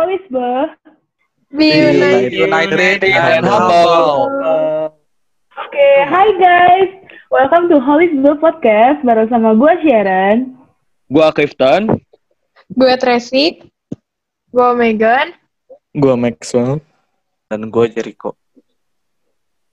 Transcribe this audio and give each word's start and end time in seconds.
Holisbe. 0.00 0.80
Be 1.52 1.76
united. 1.76 2.32
United 2.32 3.04
and 3.04 3.44
humble. 3.44 4.32
Oke, 5.60 5.88
hai 6.08 6.28
guys. 6.40 6.88
Welcome 7.28 7.68
to 7.68 7.76
Holisbe 7.84 8.32
Podcast 8.40 9.04
baru 9.04 9.28
sama 9.28 9.52
gue 9.52 9.72
Sharon. 9.84 10.56
Gua 11.12 11.28
Clifton. 11.36 12.00
Gue 12.72 12.96
Tracy. 12.96 13.60
Gue 14.48 14.72
Megan. 14.72 15.36
Gua 15.92 16.16
Maxwell. 16.16 16.80
Dan 17.52 17.68
gue 17.68 17.92
Jericho. 17.92 18.32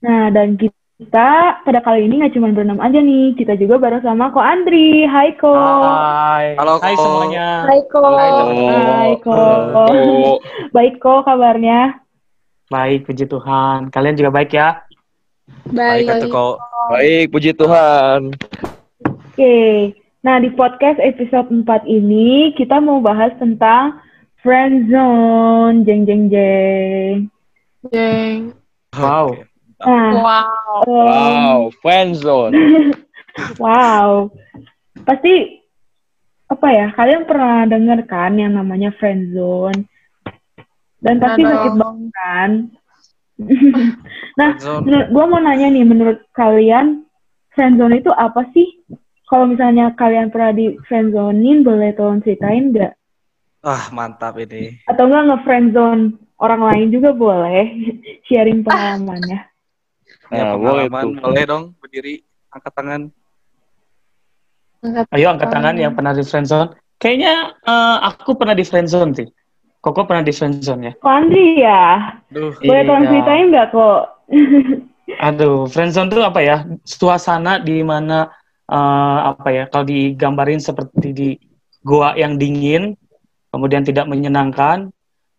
Nah, 0.04 0.28
dan 0.28 0.60
kita 0.60 0.77
pada 0.98 1.78
kali 1.78 2.10
ini 2.10 2.18
nggak 2.18 2.34
cuma 2.34 2.50
berenam 2.50 2.82
aja 2.82 2.98
nih. 2.98 3.38
Kita 3.38 3.54
juga 3.54 3.78
bareng 3.78 4.02
sama 4.02 4.34
Ko 4.34 4.42
Andri. 4.42 5.06
Hai 5.06 5.30
Ko. 5.38 5.54
Hai. 5.54 6.58
Halo, 6.58 6.82
Hai 6.82 6.98
Ko. 6.98 7.02
semuanya. 7.06 7.48
Hai 7.70 7.80
Ko. 7.86 8.02
Hai 8.02 9.14
Ko. 9.22 9.34
Baik 10.74 10.98
Ko 10.98 11.22
kabarnya. 11.22 12.02
Baik, 12.68 13.06
puji 13.06 13.24
Tuhan. 13.30 13.88
Kalian 13.88 14.18
juga 14.18 14.28
baik 14.28 14.52
ya? 14.52 14.84
Baik. 15.72 16.04
Baik, 16.04 16.28
kok. 16.28 16.60
Baik, 16.92 17.26
puji 17.32 17.50
Tuhan. 17.56 18.20
Oke. 19.08 19.56
Nah, 20.20 20.36
di 20.36 20.52
podcast 20.52 21.00
episode 21.00 21.48
4 21.48 21.88
ini 21.88 22.52
kita 22.60 22.76
mau 22.76 23.00
bahas 23.00 23.32
tentang 23.40 23.96
friend 24.44 24.92
zone. 24.92 25.88
Jeng 25.88 26.04
jeng 26.04 26.28
jeng. 26.28 27.32
Jeng. 27.88 28.52
Wow. 28.92 29.32
Oke. 29.32 29.48
Nah, 29.78 30.10
Wow. 30.10 30.82
em, 30.82 30.90
Wow, 30.90 31.58
friend 31.82 32.10
zone. 32.18 32.54
Wow. 33.62 34.34
Pasti 35.06 35.62
apa 36.50 36.68
ya? 36.74 36.86
Kalian 36.90 37.22
pernah 37.22 37.62
dengar 37.70 38.02
kan 38.10 38.34
yang 38.34 38.58
namanya 38.58 38.90
friend 38.98 39.30
zone? 39.30 39.86
Dan 40.98 41.22
pasti 41.22 41.46
Pernah 41.46 41.54
sakit 41.54 41.72
dong. 41.72 41.78
banget 41.78 42.08
kan? 42.10 42.50
nah, 44.38 44.50
gua 45.14 45.24
mau 45.30 45.38
nanya 45.38 45.70
nih, 45.70 45.86
menurut 45.86 46.18
kalian 46.34 47.06
friend 47.54 47.78
zone 47.78 48.02
itu 48.02 48.10
apa 48.10 48.50
sih? 48.50 48.66
Kalau 49.28 49.46
misalnya 49.46 49.94
kalian 49.94 50.32
pernah 50.32 50.50
di 50.50 50.74
friend 50.88 51.14
zonein, 51.14 51.62
boleh 51.62 51.94
tolong 51.94 52.18
ceritain 52.24 52.74
nggak? 52.74 52.96
Ah, 53.62 53.92
mantap 53.94 54.34
ini. 54.42 54.82
Atau 54.88 55.06
nggak 55.06 55.24
nge-friend 55.30 55.66
zone 55.76 56.02
orang 56.42 56.62
lain 56.64 56.86
juga 56.90 57.14
boleh 57.14 57.66
sharing 58.26 58.66
pengalamannya. 58.66 59.47
Ya, 60.28 60.44
Nah, 60.44 60.54
boleh 60.54 60.86
pengalaman. 60.86 61.02
tuh. 61.04 61.22
Boleh 61.24 61.44
dong 61.44 61.64
berdiri, 61.80 62.14
angkat 62.52 62.72
tangan. 62.74 63.00
Angkat 64.78 65.04
Ayo 65.10 65.26
angkat 65.32 65.48
tangan 65.50 65.74
yang 65.74 65.92
pernah 65.92 66.12
di 66.12 66.22
friendzone. 66.22 66.70
Kayaknya 66.98 67.34
eh, 67.62 67.96
aku 68.04 68.30
pernah 68.34 68.54
di 68.54 68.64
friendzone 68.66 69.12
sih. 69.14 69.28
Koko 69.78 70.04
pernah 70.04 70.26
di 70.26 70.34
friendzone 70.34 70.82
ya? 70.82 70.92
Kok 70.98 71.08
Andri 71.08 71.46
ya? 71.62 71.82
Duh, 72.28 72.50
Boleh 72.58 72.82
tolong 72.84 73.04
Iya. 73.06 73.10
ceritain 73.14 73.46
nggak 73.48 73.66
kok? 73.70 74.00
Aduh, 75.28 75.64
friendzone 75.66 76.08
tuh 76.12 76.22
apa 76.22 76.40
ya? 76.42 76.56
Suasana 76.84 77.56
di 77.58 77.80
mana 77.80 78.28
eh, 78.68 79.18
apa 79.32 79.48
ya? 79.48 79.64
Kalau 79.70 79.86
digambarin 79.86 80.60
seperti 80.60 81.08
di 81.10 81.28
goa 81.80 82.12
yang 82.14 82.36
dingin, 82.36 82.92
kemudian 83.48 83.80
tidak 83.80 84.04
menyenangkan, 84.04 84.90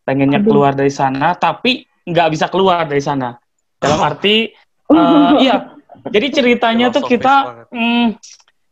pengennya 0.01 0.41
Aduh. 0.41 0.49
keluar 0.49 0.71
dari 0.73 0.89
sana, 0.89 1.35
tapi 1.35 1.85
nggak 2.03 2.27
bisa 2.33 2.49
keluar 2.49 2.87
dari 2.87 3.03
sana. 3.03 3.37
Dalam 3.77 3.99
arti, 4.07 4.49
eh, 4.93 5.31
iya. 5.45 5.57
Jadi 6.13 6.27
ceritanya 6.31 6.89
tuh 6.89 7.03
kita, 7.03 7.67
hmm, 7.69 8.15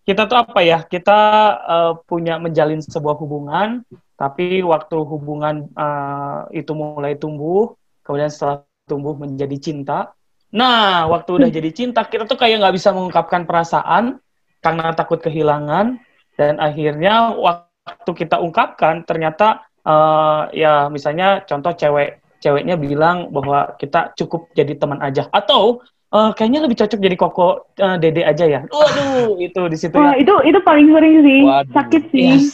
kita 0.08 0.26
tuh 0.26 0.38
apa 0.40 0.60
ya? 0.64 0.80
Kita 0.86 1.20
eh, 1.60 1.94
punya 2.08 2.40
menjalin 2.40 2.80
sebuah 2.80 3.20
hubungan, 3.20 3.84
tapi 4.16 4.64
waktu 4.64 4.98
hubungan 5.04 5.67
eh, 5.70 6.64
itu 6.64 6.72
mulai 6.73 7.20
tumbuh, 7.20 7.76
kemudian 8.02 8.32
setelah 8.32 8.64
tumbuh 8.88 9.14
menjadi 9.20 9.58
cinta. 9.60 10.16
Nah, 10.56 11.11
waktu 11.11 11.44
udah 11.44 11.50
jadi 11.52 11.70
cinta, 11.76 12.08
kita 12.08 12.23
tuh 12.23 12.39
kayak 12.39 12.64
nggak 12.64 12.76
bisa 12.80 12.95
mengungkapkan 12.95 13.44
perasaan 13.44 14.23
karena 14.64 14.95
takut 14.95 15.20
kehilangan, 15.20 16.00
dan 16.39 16.58
akhirnya 16.64 17.36
waktu 17.36 18.11
kita 18.16 18.39
ungkapkan, 18.39 19.04
ternyata 19.04 19.67
eh, 19.83 20.42
ya 20.64 20.88
misalnya 20.88 21.44
contoh 21.44 21.76
cewek, 21.76 22.23
ceweknya 22.39 22.75
bilang 22.77 23.33
bahwa 23.33 23.75
kita 23.77 24.14
cukup 24.17 24.52
jadi 24.53 24.77
teman 24.77 24.99
aja, 25.02 25.27
atau 25.30 25.81
eh, 26.14 26.31
kayaknya 26.36 26.65
lebih 26.65 26.77
cocok 26.80 26.99
jadi 26.99 27.15
koko 27.17 27.48
eh, 27.77 27.98
dede 28.02 28.21
aja 28.23 28.45
ya. 28.45 28.61
Waduh, 28.67 29.37
itu 29.48 29.61
di 29.70 29.77
situ 29.77 29.95
Wah, 29.98 30.15
ya. 30.15 30.23
itu 30.23 30.33
itu 30.47 30.59
paling 30.61 30.87
sering 30.92 31.15
sih. 31.26 31.39
Waduh. 31.43 31.73
Sakit 31.73 32.03
sih. 32.14 32.30
Yes, 32.37 32.47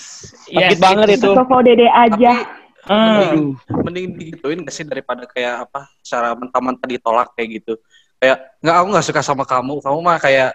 Sakit 0.51 0.77
yes, 0.77 0.81
banget 0.81 1.07
itu. 1.19 1.29
Toko 1.31 1.57
dede 1.63 1.88
aja. 1.89 2.33
Hmm. 2.83 3.16
mending, 3.16 3.45
mending 3.79 4.05
digituin 4.19 4.59
gak 4.67 4.75
sih 4.75 4.83
daripada 4.83 5.23
kayak 5.23 5.72
apa 5.72 5.88
secara 6.03 6.35
mentah-mentah 6.35 6.83
ditolak 6.83 7.31
kayak 7.31 7.63
gitu 7.63 7.79
kayak 8.19 8.59
nggak 8.59 8.75
aku 8.75 8.88
nggak 8.91 9.07
suka 9.07 9.22
sama 9.23 9.43
kamu 9.47 9.79
kamu 9.79 9.99
mah 10.03 10.19
kayak 10.19 10.51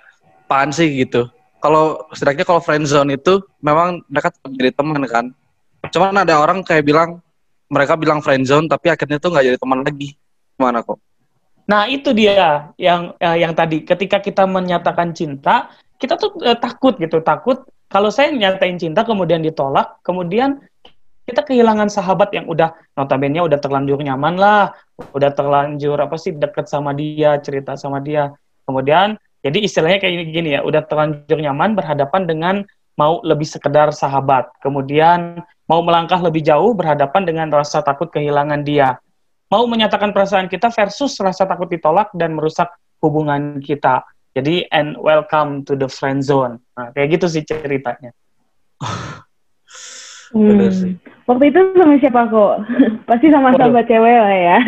apaan 0.49 0.73
sih 0.73 0.89
gitu 0.93 1.29
kalau 1.61 2.01
setidaknya 2.17 2.49
kalau 2.49 2.65
friendzone 2.65 3.13
itu 3.13 3.45
memang 3.61 4.01
mereka 4.09 4.33
tetap 4.33 4.49
jadi 4.57 4.73
teman 4.73 5.05
kan 5.05 5.27
cuman 5.93 6.25
ada 6.25 6.41
orang 6.41 6.65
kayak 6.65 6.89
bilang 6.89 7.21
mereka 7.69 7.95
bilang 8.01 8.25
friendzone 8.25 8.67
tapi 8.67 8.89
akhirnya 8.89 9.21
tuh 9.21 9.33
nggak 9.33 9.45
jadi 9.53 9.59
teman 9.61 9.81
lagi. 9.85 10.17
Gimana 10.59 10.83
kok? 10.83 10.99
Nah, 11.69 11.85
itu 11.85 12.17
dia 12.17 12.73
yang 12.81 13.13
eh, 13.21 13.45
yang 13.45 13.53
tadi. 13.53 13.85
Ketika 13.85 14.25
kita 14.25 14.49
menyatakan 14.49 15.13
cinta, 15.13 15.69
kita 16.01 16.17
tuh 16.17 16.41
eh, 16.43 16.57
takut 16.57 16.97
gitu, 16.97 17.21
takut 17.21 17.69
kalau 17.89 18.13
saya 18.13 18.33
nyatain 18.33 18.81
cinta 18.81 19.05
kemudian 19.05 19.41
ditolak, 19.41 20.01
kemudian 20.05 20.61
kita 21.29 21.45
kehilangan 21.45 21.93
sahabat 21.93 22.33
yang 22.33 22.49
udah 22.49 22.73
notabene 22.97 23.45
udah 23.45 23.61
terlanjur 23.61 24.01
nyaman 24.01 24.41
lah, 24.41 24.73
udah 25.13 25.29
terlanjur 25.33 26.01
apa 26.01 26.17
sih 26.17 26.33
deket 26.33 26.73
sama 26.73 26.97
dia, 26.97 27.37
cerita 27.45 27.77
sama 27.77 28.01
dia. 28.01 28.33
Kemudian 28.65 29.21
jadi 29.45 29.61
istilahnya 29.61 30.01
kayak 30.01 30.13
gini, 30.13 30.25
gini 30.33 30.51
ya, 30.57 30.65
udah 30.65 30.85
terlanjur 30.89 31.37
nyaman 31.37 31.77
berhadapan 31.77 32.23
dengan 32.25 32.55
mau 32.97 33.21
lebih 33.21 33.45
sekedar 33.45 33.93
sahabat. 33.93 34.49
Kemudian 34.65 35.45
mau 35.69 35.85
melangkah 35.85 36.19
lebih 36.19 36.41
jauh 36.43 36.73
berhadapan 36.73 37.23
dengan 37.29 37.49
rasa 37.53 37.85
takut 37.85 38.09
kehilangan 38.09 38.65
dia 38.65 38.99
mau 39.49 39.65
menyatakan 39.65 40.13
perasaan 40.13 40.47
kita 40.47 40.69
versus 40.73 41.17
rasa 41.21 41.49
takut 41.49 41.69
ditolak 41.69 42.13
dan 42.17 42.37
merusak 42.37 42.69
hubungan 43.01 43.61
kita. 43.65 44.05
Jadi 44.37 44.69
and 44.71 44.95
welcome 45.01 45.65
to 45.65 45.75
the 45.75 45.89
friend 45.89 46.21
zone. 46.23 46.61
Nah, 46.77 46.93
kayak 46.93 47.19
gitu 47.19 47.27
sih 47.27 47.43
ceritanya. 47.43 48.13
Hmm. 50.31 50.69
sih. 50.69 50.95
Waktu 51.25 51.45
itu 51.49 51.61
sama 51.75 51.97
siapa 51.97 52.21
kok? 52.29 52.55
Pasti 53.09 53.27
sama 53.33 53.51
Waduh. 53.51 53.59
sahabat 53.73 53.85
cewek 53.89 54.17
lah 54.21 54.37
ya. 54.37 54.59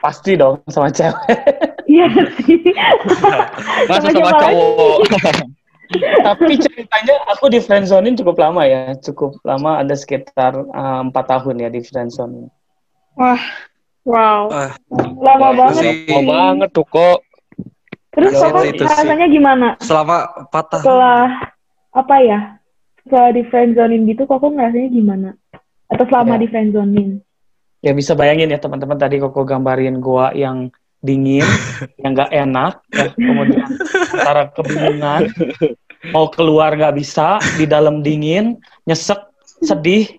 Pasti 0.00 0.32
dong 0.34 0.64
sama 0.72 0.88
cewek. 0.88 1.36
Iya 1.86 2.08
sih. 2.40 2.58
Masa 3.92 4.08
Sama 4.08 4.32
sama 4.32 4.32
cowok. 4.40 4.96
Tapi 6.00 6.52
ceritanya 6.56 7.14
aku 7.28 7.46
di 7.46 7.58
friend 7.58 7.84
zonein 7.84 8.14
cukup 8.14 8.36
lama 8.38 8.62
ya, 8.64 8.92
cukup 8.98 9.36
lama 9.42 9.78
ada 9.78 9.92
sekitar 9.92 10.52
eh, 10.56 11.00
empat 11.04 11.24
tahun 11.28 11.62
ya 11.62 11.68
di 11.68 11.80
friend 11.80 12.10
zone. 12.10 12.48
Wah. 13.14 13.40
Wow. 14.02 14.50
ah, 14.50 14.74
Lama 15.14 15.48
banget 15.54 15.82
sih. 15.86 15.94
sih. 16.04 16.10
Mau 16.10 16.22
banget 16.26 16.70
tuh 16.74 16.82
kok. 16.84 17.22
Terus 18.10 18.34
Itu 18.34 18.42
kok 18.42 18.60
sih, 18.60 18.70
itu 18.74 18.82
sih. 18.82 18.90
rasanya 18.90 19.26
gimana? 19.26 19.66
selama 19.78 20.16
patah 20.50 20.82
Setelah 20.82 21.22
apa 21.90 22.16
ya? 22.18 22.40
Setelah 23.02 23.30
di 23.30 23.42
friendzonin 23.46 24.02
gitu 24.04 24.26
kok 24.26 24.42
ngerasanya 24.42 24.90
gimana? 24.90 25.28
Atau 25.86 26.04
selama 26.10 26.34
Ya. 26.34 26.40
di 26.42 26.46
friendzonin? 26.50 27.08
Ya 27.78 27.92
bisa 27.92 28.14
bayangin 28.14 28.50
ya 28.50 28.58
teman-teman 28.58 28.94
tadi 28.94 29.18
koko 29.18 29.42
gambarin 29.42 29.98
gua 29.98 30.30
yang 30.34 30.70
dingin, 30.98 31.42
yang 32.02 32.14
nggak 32.14 32.30
enak, 32.30 32.78
ya, 32.88 33.10
kemudian 33.10 33.66
antara 34.12 34.50
kebingungan, 34.50 35.30
mau 36.10 36.26
keluar 36.32 36.74
nggak 36.74 36.98
bisa, 36.98 37.38
di 37.54 37.68
dalam 37.68 38.02
dingin, 38.02 38.58
nyesek, 38.90 39.22
sedih, 39.62 40.10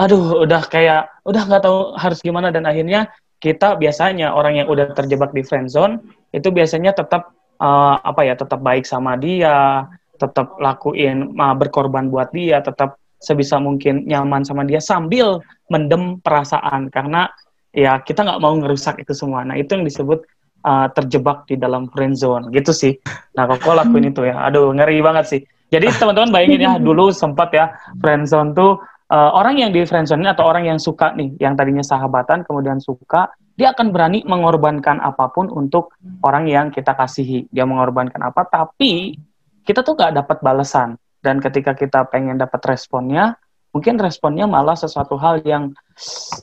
aduh 0.00 0.40
udah 0.48 0.64
kayak 0.64 1.12
udah 1.28 1.42
nggak 1.44 1.62
tahu 1.66 1.92
harus 2.00 2.24
gimana. 2.24 2.48
Dan 2.48 2.64
akhirnya 2.64 3.12
kita 3.36 3.76
biasanya 3.76 4.32
orang 4.32 4.64
yang 4.64 4.68
udah 4.72 4.96
terjebak 4.96 5.36
di 5.36 5.44
friend 5.44 5.68
zone 5.68 6.00
itu 6.32 6.48
biasanya 6.48 6.96
tetap 6.96 7.36
eh, 7.60 7.96
apa 8.00 8.24
ya 8.24 8.32
tetap 8.32 8.64
baik 8.64 8.88
sama 8.88 9.20
dia, 9.20 9.84
tetap 10.20 10.60
lakuin 10.60 11.32
uh, 11.40 11.56
berkorban 11.56 12.12
buat 12.12 12.28
dia, 12.36 12.60
tetap 12.60 13.00
sebisa 13.16 13.56
mungkin 13.56 14.04
nyaman 14.04 14.44
sama 14.44 14.68
dia 14.68 14.78
sambil 14.84 15.40
mendem 15.72 16.20
perasaan. 16.20 16.92
Karena 16.92 17.32
ya 17.72 18.04
kita 18.04 18.20
nggak 18.28 18.40
mau 18.44 18.52
ngerusak 18.60 19.00
itu 19.00 19.16
semua. 19.16 19.48
Nah 19.48 19.56
itu 19.56 19.72
yang 19.72 19.88
disebut 19.88 20.28
uh, 20.64 20.86
terjebak 20.92 21.46
di 21.48 21.56
dalam 21.60 21.88
friend 21.92 22.16
zone 22.16 22.48
gitu 22.52 22.70
sih. 22.74 22.96
Nah 23.36 23.48
kok 23.48 23.64
lakuin 23.64 24.10
itu 24.10 24.26
ya, 24.26 24.48
aduh 24.48 24.72
ngeri 24.74 25.00
banget 25.00 25.24
sih. 25.26 25.40
Jadi 25.70 25.86
teman-teman 26.00 26.30
bayangin 26.34 26.60
ya 26.60 26.72
dulu 26.80 27.14
sempat 27.14 27.54
ya 27.54 27.72
friend 28.00 28.26
zone 28.26 28.52
tuh 28.56 28.80
uh, 29.10 29.30
orang 29.34 29.60
yang 29.60 29.70
di 29.70 29.82
friend 29.84 30.08
zone 30.08 30.24
atau 30.26 30.46
orang 30.46 30.68
yang 30.68 30.78
suka 30.78 31.12
nih, 31.16 31.34
yang 31.42 31.54
tadinya 31.54 31.84
sahabatan 31.84 32.46
kemudian 32.46 32.78
suka, 32.80 33.30
dia 33.58 33.72
akan 33.76 33.92
berani 33.92 34.24
mengorbankan 34.24 35.02
apa 35.02 35.28
pun 35.32 35.50
untuk 35.52 35.94
orang 36.24 36.48
yang 36.48 36.72
kita 36.72 36.96
kasihi. 36.96 37.50
Dia 37.52 37.68
mengorbankan 37.68 38.20
apa, 38.24 38.48
tapi 38.48 39.16
kita 39.64 39.84
tuh 39.84 39.96
nggak 39.96 40.24
dapat 40.24 40.38
balasan. 40.40 40.96
Dan 41.20 41.36
ketika 41.36 41.76
kita 41.76 42.08
pengen 42.08 42.40
dapat 42.40 42.64
responnya, 42.64 43.36
mungkin 43.76 44.00
responnya 44.00 44.48
malah 44.48 44.74
sesuatu 44.74 45.20
hal 45.20 45.44
yang 45.44 45.76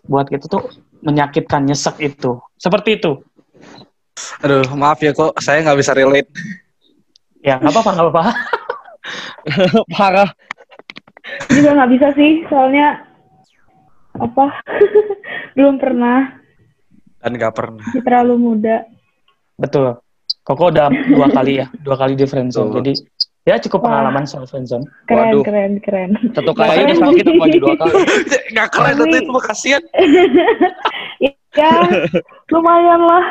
buat 0.07 0.29
kita 0.29 0.47
tuh 0.47 0.69
menyakitkan 1.03 1.67
nyesek 1.67 1.99
itu 2.01 2.41
seperti 2.57 2.97
itu 2.97 3.21
Aduh, 4.39 4.65
maaf 4.73 4.99
ya 4.99 5.11
kok 5.11 5.33
saya 5.37 5.61
nggak 5.61 5.77
bisa 5.77 5.91
relate. 5.91 6.29
ya 7.39 7.57
nggak 7.57 7.69
apa-apa 7.69 7.91
nggak 7.91 8.05
apa-apa 8.07 8.23
Parah. 9.93 10.29
Juga 11.47 11.69
nggak 11.73 11.91
bisa 11.91 12.07
sih, 12.13 12.43
soalnya 12.45 13.01
apa? 14.13 14.51
Belum 15.55 15.75
pernah, 15.75 16.37
Dan 17.17 17.33
nggak 17.33 17.53
pernah. 17.53 17.81
masih 17.83 18.03
terlalu 18.03 18.35
muda. 18.37 18.77
betul 19.55 19.97
Koko 20.43 20.69
udah 20.69 20.87
dua 20.87 21.27
kali 21.27 21.57
ya 21.57 21.67
dua 21.81 21.97
kali 21.97 22.13
di 22.13 22.23
friendzone 22.23 22.71
jadi 22.71 22.93
ya 23.43 23.55
cukup 23.59 23.81
Wah. 23.81 23.85
pengalaman 23.89 24.23
soal 24.23 24.45
friendzone 24.45 24.85
Keren, 25.03 25.33
Waduh. 25.33 25.43
keren, 25.43 25.71
keren. 25.81 26.09
Satu 26.31 26.53
kali 26.53 26.85
udah 26.85 26.95
sakit 26.95 27.25
apalagi 27.25 27.57
dua 27.57 27.75
kali. 27.81 27.93
Nggak 28.49 28.67
keren 28.69 28.95
Tapi- 28.97 29.17
itu 29.17 29.31
kasihan. 29.41 29.83
ya, 31.51 31.71
lumayan 32.47 33.01
lah. 33.01 33.25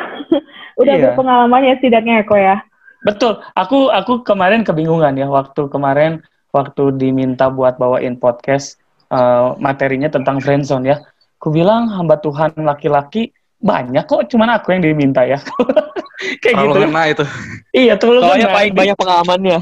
Udah 0.77 0.93
Iya. 0.93 1.03
berpengalaman 1.11 1.61
ya 1.65 1.73
setidaknya 1.81 2.13
ya, 2.21 2.23
kok 2.23 2.39
ya. 2.39 2.55
Betul. 3.03 3.33
Aku 3.53 3.89
aku 3.89 4.21
kemarin 4.21 4.61
kebingungan 4.61 5.17
ya 5.17 5.25
waktu 5.25 5.69
kemarin 5.69 6.21
waktu 6.49 6.95
diminta 6.95 7.49
buat 7.49 7.77
bawain 7.77 8.17
podcast 8.17 8.77
eh, 9.07 9.47
materinya 9.57 10.09
tentang 10.11 10.37
friendzone 10.41 10.85
ya. 10.85 10.97
Aku 11.37 11.53
bilang 11.53 11.87
hamba 11.89 12.17
Tuhan 12.17 12.53
laki-laki 12.57 13.29
banyak 13.57 14.05
kok, 14.05 14.29
cuman 14.29 14.53
aku 14.57 14.73
yang 14.73 14.85
diminta 14.85 15.25
ya. 15.25 15.37
Kayak 16.41 16.65
Terlalu 16.65 16.73
gitu. 16.81 17.05
itu. 17.13 17.25
Iya, 17.77 17.93
terlalu 17.97 18.21
Soalnya 18.25 18.47
kena. 18.49 18.57
paling 18.57 18.73
banyak 18.73 18.95
pengalamannya. 18.97 19.57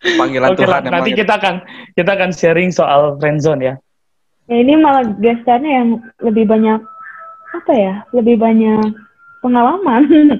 Panggilan 0.00 0.48
Oke 0.56 0.64
Tuhan 0.64 0.82
nanti 0.88 1.10
kita 1.12 1.32
akan 1.36 1.54
kita 1.92 2.10
akan 2.16 2.30
sharing 2.32 2.72
soal 2.72 3.16
friendzone 3.20 3.60
ya. 3.60 3.74
Ya, 4.48 4.56
ini 4.60 4.74
malah 4.80 5.04
gestarnya 5.20 5.72
yang 5.84 5.88
lebih 6.24 6.48
banyak, 6.48 6.80
apa 7.50 7.72
ya, 7.74 7.94
lebih 8.14 8.38
banyak 8.38 8.94
pengalaman. 9.42 10.06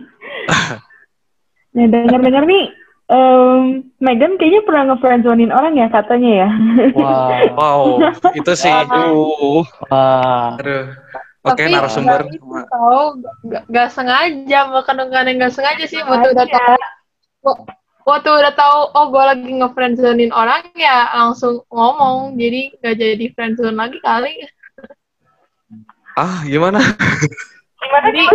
nah, 1.74 1.86
denger-denger 1.86 2.44
nih, 2.46 2.64
em, 3.10 3.60
Megan 3.98 4.38
kayaknya 4.38 4.62
pernah 4.62 4.94
nge-friendzonin 4.94 5.50
orang 5.50 5.74
ya 5.76 5.86
katanya 5.90 6.30
ya. 6.46 6.48
Wah. 6.94 7.42
Wow, 7.54 7.78
itu 8.38 8.52
sih. 8.54 8.70
Aduh. 8.70 9.66
Wah. 9.90 10.56
Aduh. 10.58 10.94
Oke, 11.40 11.64
Tapi 11.64 11.72
narasumber. 11.72 12.20
nggak- 12.28 13.64
nggak 13.72 13.88
sengaja, 13.96 14.60
bukan 14.68 15.08
kadang 15.08 15.36
nggak 15.40 15.54
sengaja 15.56 15.84
sih. 15.88 16.04
Waktu 16.04 16.36
udah 16.36 16.46
tahu, 16.52 16.76
waktu 18.04 18.28
udah 18.28 18.52
tahu, 18.52 18.78
oh 18.92 19.06
gue 19.08 19.24
lagi 19.24 19.48
nge-friendzonin 19.48 20.36
orang 20.36 20.68
ya 20.76 21.08
langsung 21.16 21.64
ngomong, 21.72 22.36
jadi 22.36 22.76
nggak 22.76 22.96
jadi 23.00 23.24
friendzone 23.32 23.80
lagi 23.80 23.96
kali. 24.04 24.36
Ah, 26.18 26.42
gimana? 26.46 26.80
Gimana 27.80 28.06
Jadi-? 28.10 28.28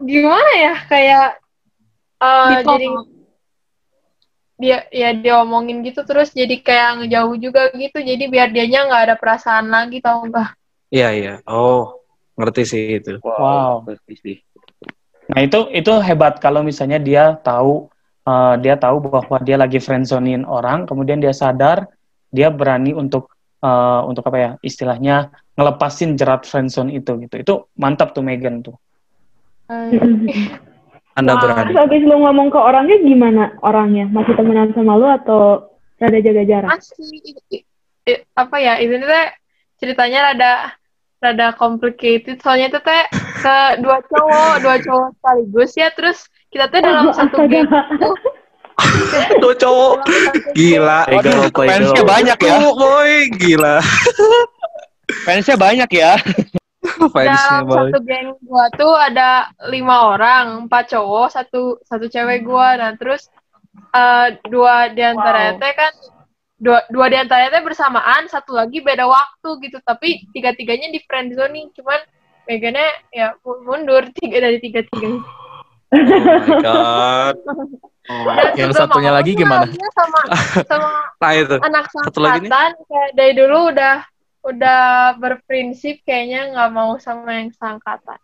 Gimana 0.00 0.50
ya, 0.56 0.74
kayak 0.88 1.26
eh, 2.20 2.48
Ditolak. 2.56 2.64
jadi 2.66 2.86
dia 4.60 4.78
ya 4.92 5.16
dia 5.16 5.34
omongin 5.40 5.80
gitu 5.80 6.04
terus 6.04 6.36
jadi 6.36 6.60
kayak 6.60 7.00
ngejauh 7.00 7.36
juga 7.40 7.72
gitu, 7.72 7.96
jadi 7.96 8.24
biar 8.28 8.52
dianya 8.52 8.84
nggak 8.88 9.02
ada 9.08 9.16
perasaan 9.16 9.72
lagi 9.72 10.04
tau 10.04 10.20
nggak? 10.28 10.52
Iya, 10.92 11.08
iya. 11.16 11.34
Oh, 11.48 11.96
ngerti 12.36 12.62
sih 12.68 12.84
itu. 13.00 13.16
Wow. 13.24 13.88
Ngerti 13.88 14.14
sih. 14.20 14.36
Nah, 15.32 15.40
itu 15.46 15.70
itu 15.72 15.92
hebat 16.02 16.42
kalau 16.42 16.60
misalnya 16.60 17.00
dia 17.00 17.36
tahu 17.40 17.88
eh, 18.26 18.54
dia 18.60 18.76
tahu 18.76 19.00
bahwa 19.00 19.36
dia 19.40 19.56
lagi 19.56 19.80
friendzonin 19.80 20.44
orang, 20.44 20.84
kemudian 20.84 21.20
dia 21.22 21.32
sadar, 21.32 21.88
dia 22.28 22.52
berani 22.52 22.92
untuk 22.92 23.32
eh, 23.64 24.00
untuk 24.04 24.28
apa 24.28 24.38
ya? 24.40 24.50
Istilahnya 24.60 25.32
ngelepasin 25.60 26.16
jerat 26.16 26.48
friendzone 26.48 26.96
itu 26.96 27.20
gitu. 27.20 27.36
Itu 27.36 27.54
mantap 27.76 28.16
tuh 28.16 28.24
Megan 28.24 28.64
tuh. 28.64 28.80
Anda 31.14 31.36
Wah. 31.36 31.40
berani. 31.44 31.68
Terus 31.68 31.78
habis 31.84 32.02
lu 32.08 32.16
ngomong 32.16 32.48
ke 32.48 32.58
orangnya 32.58 32.96
gimana 33.04 33.44
orangnya? 33.60 34.08
Masih 34.08 34.32
temenan 34.32 34.72
sama 34.72 34.96
lu 34.96 35.06
atau 35.06 35.68
rada 36.00 36.18
jaga 36.18 36.42
jarak? 36.48 36.68
masih 36.72 37.60
apa 38.32 38.56
ya 38.56 38.80
ini 38.80 38.96
teh 39.04 39.26
ceritanya 39.76 40.32
rada 40.32 40.52
rada 41.20 41.52
complicated 41.52 42.40
soalnya 42.40 42.72
itu 42.72 42.80
teh 42.80 43.04
ke 43.44 43.56
dua 43.84 44.00
cowok 44.08 44.52
dua 44.64 44.76
cowok 44.80 45.08
sekaligus 45.20 45.70
ya 45.76 45.88
terus 45.92 46.18
kita 46.48 46.72
teh 46.72 46.80
dalam 46.80 47.12
Oh, 47.12 47.14
satu 47.20 47.44
geng 47.46 47.68
Tuh 49.44 49.52
cowok. 49.60 50.08
Gila. 50.56 51.04
Fansnya 51.52 52.00
banyak 52.00 52.38
ya. 52.40 52.56
Tuh, 52.64 52.72
boy. 52.72 53.28
Gila. 53.36 53.76
Fansnya 55.24 55.56
banyak 55.56 55.90
ya. 55.92 56.14
Fansnya, 57.14 57.64
dalam 57.64 57.68
satu 57.68 57.98
geng 58.02 58.28
gua 58.44 58.66
tuh 58.72 58.92
ada 58.92 59.48
lima 59.68 60.12
orang 60.12 60.66
empat 60.66 60.92
cowok 60.92 61.28
satu 61.32 61.62
satu 61.84 62.06
cewek 62.06 62.44
gua 62.44 62.76
nah 62.76 62.92
terus 62.96 63.28
eh, 63.92 64.26
dua 64.48 64.88
di 64.92 65.00
antara 65.00 65.56
teh 65.56 65.72
kan 65.72 65.92
dua 66.56 66.84
dua 66.88 67.06
di 67.08 67.16
antara 67.16 67.48
teh 67.48 67.62
bersamaan 67.64 68.28
satu 68.28 68.52
lagi 68.52 68.80
beda 68.80 69.08
waktu 69.08 69.48
gitu 69.64 69.80
tapi 69.80 70.28
tiga 70.32 70.52
tiganya 70.52 70.88
di 70.92 71.00
friend 71.04 71.32
zoning 71.34 71.68
cuman 71.72 72.00
Megannya 72.48 72.88
ya 73.14 73.36
mu- 73.46 73.62
mundur 73.62 74.10
tiga 74.10 74.42
dari 74.42 74.58
tiga 74.58 74.82
tiganya 74.82 75.22
Oh 75.90 76.02
my 76.02 76.58
god. 76.66 77.34
Dan 78.10 78.50
Yang 78.58 78.72
satunya 78.74 79.12
lagi 79.14 79.32
gimana? 79.34 79.66
sama 79.94 80.20
sama 80.66 80.90
Nah 81.22 81.32
itu. 81.36 81.56
anak 81.62 81.84
Satu 81.90 82.18
lagi 82.18 82.46
nih. 82.46 82.50
kayak 82.50 83.10
dari 83.14 83.32
dulu 83.34 83.70
udah 83.70 84.02
udah 84.40 85.14
berprinsip 85.20 86.00
kayaknya 86.02 86.52
nggak 86.56 86.70
mau 86.72 86.96
sama 86.96 87.44
yang 87.44 87.52
sangkatan. 87.52 88.20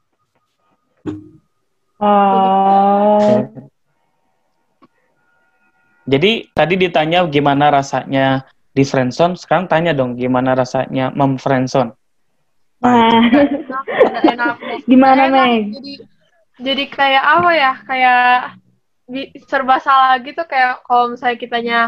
Oh. 1.96 3.46
Jadi 6.06 6.46
tadi 6.54 6.74
ditanya 6.78 7.26
gimana 7.26 7.72
rasanya 7.72 8.46
di 8.70 8.84
friendzone, 8.84 9.34
sekarang 9.34 9.66
tanya 9.66 9.96
dong 9.96 10.14
gimana 10.14 10.52
rasanya 10.54 11.10
memfriendzone. 11.16 11.96
Nah, 12.84 13.08
Nggak 13.24 14.22
enak. 14.36 14.54
gimana. 14.84 15.22
Meg? 15.32 15.72
Jadi 15.72 15.92
jadi 16.60 16.84
kayak 16.88 17.24
apa 17.24 17.50
ya? 17.56 17.72
Kayak 17.88 18.24
serba 19.48 19.80
salah 19.80 20.18
gitu 20.20 20.42
kayak 20.44 20.82
kalau 20.84 21.14
misalnya 21.14 21.38
kitanya 21.40 21.80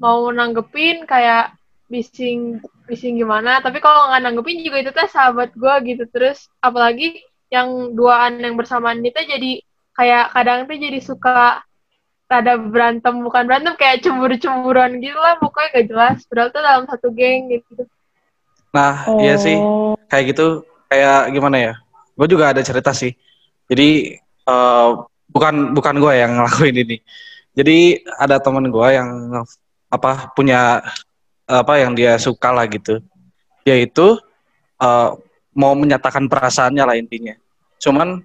mau 0.00 0.26
nanggepin 0.28 1.06
kayak 1.06 1.54
bising 1.92 2.64
bising 2.88 3.20
gimana 3.20 3.60
tapi 3.60 3.84
kalau 3.84 4.08
nggak 4.08 4.22
nanggepin 4.24 4.64
juga 4.64 4.80
itu 4.80 4.90
teh 4.90 5.08
sahabat 5.12 5.52
gue 5.52 5.74
gitu 5.92 6.08
terus 6.08 6.48
apalagi 6.58 7.20
yang 7.52 7.92
duaan 7.92 8.40
yang 8.40 8.56
bersamaan 8.56 9.04
itu 9.04 9.20
jadi 9.20 9.60
kayak 9.92 10.32
kadang 10.32 10.64
tuh 10.64 10.80
jadi 10.80 10.98
suka 11.04 11.60
rada 12.24 12.56
berantem 12.56 13.20
bukan 13.20 13.44
berantem 13.44 13.76
kayak 13.76 14.00
cemburu-cemburuan 14.00 14.96
gitu 15.04 15.20
lah 15.20 15.36
pokoknya 15.36 15.68
gak 15.76 15.86
jelas 15.92 16.16
padahal 16.24 16.48
tuh 16.48 16.62
dalam 16.64 16.84
satu 16.88 17.12
geng 17.12 17.52
gitu 17.52 17.84
Nah, 18.72 19.04
Oh. 19.04 19.20
iya 19.20 19.36
sih. 19.36 19.52
Kayak 20.08 20.32
gitu, 20.32 20.64
kayak 20.88 21.28
gimana 21.28 21.56
ya? 21.60 21.72
Gue 22.16 22.24
juga 22.24 22.56
ada 22.56 22.64
cerita 22.64 22.96
sih. 22.96 23.12
Jadi 23.68 24.16
eh, 24.48 24.88
bukan 25.28 25.76
bukan 25.76 25.94
gue 26.00 26.12
yang 26.16 26.40
ngelakuin 26.40 26.76
ini. 26.80 26.96
Jadi 27.52 28.00
ada 28.16 28.40
teman 28.40 28.72
gue 28.72 28.88
yang 28.88 29.44
apa 29.92 30.32
punya 30.32 30.80
apa 31.48 31.82
yang 31.82 31.92
dia 31.96 32.16
suka 32.18 32.50
lah 32.52 32.66
gitu. 32.68 33.02
Dia 33.66 33.78
itu 33.78 34.18
eh, 34.82 35.10
mau 35.54 35.72
menyatakan 35.76 36.26
perasaannya 36.26 36.84
lah 36.84 36.96
intinya. 36.98 37.34
Cuman 37.78 38.22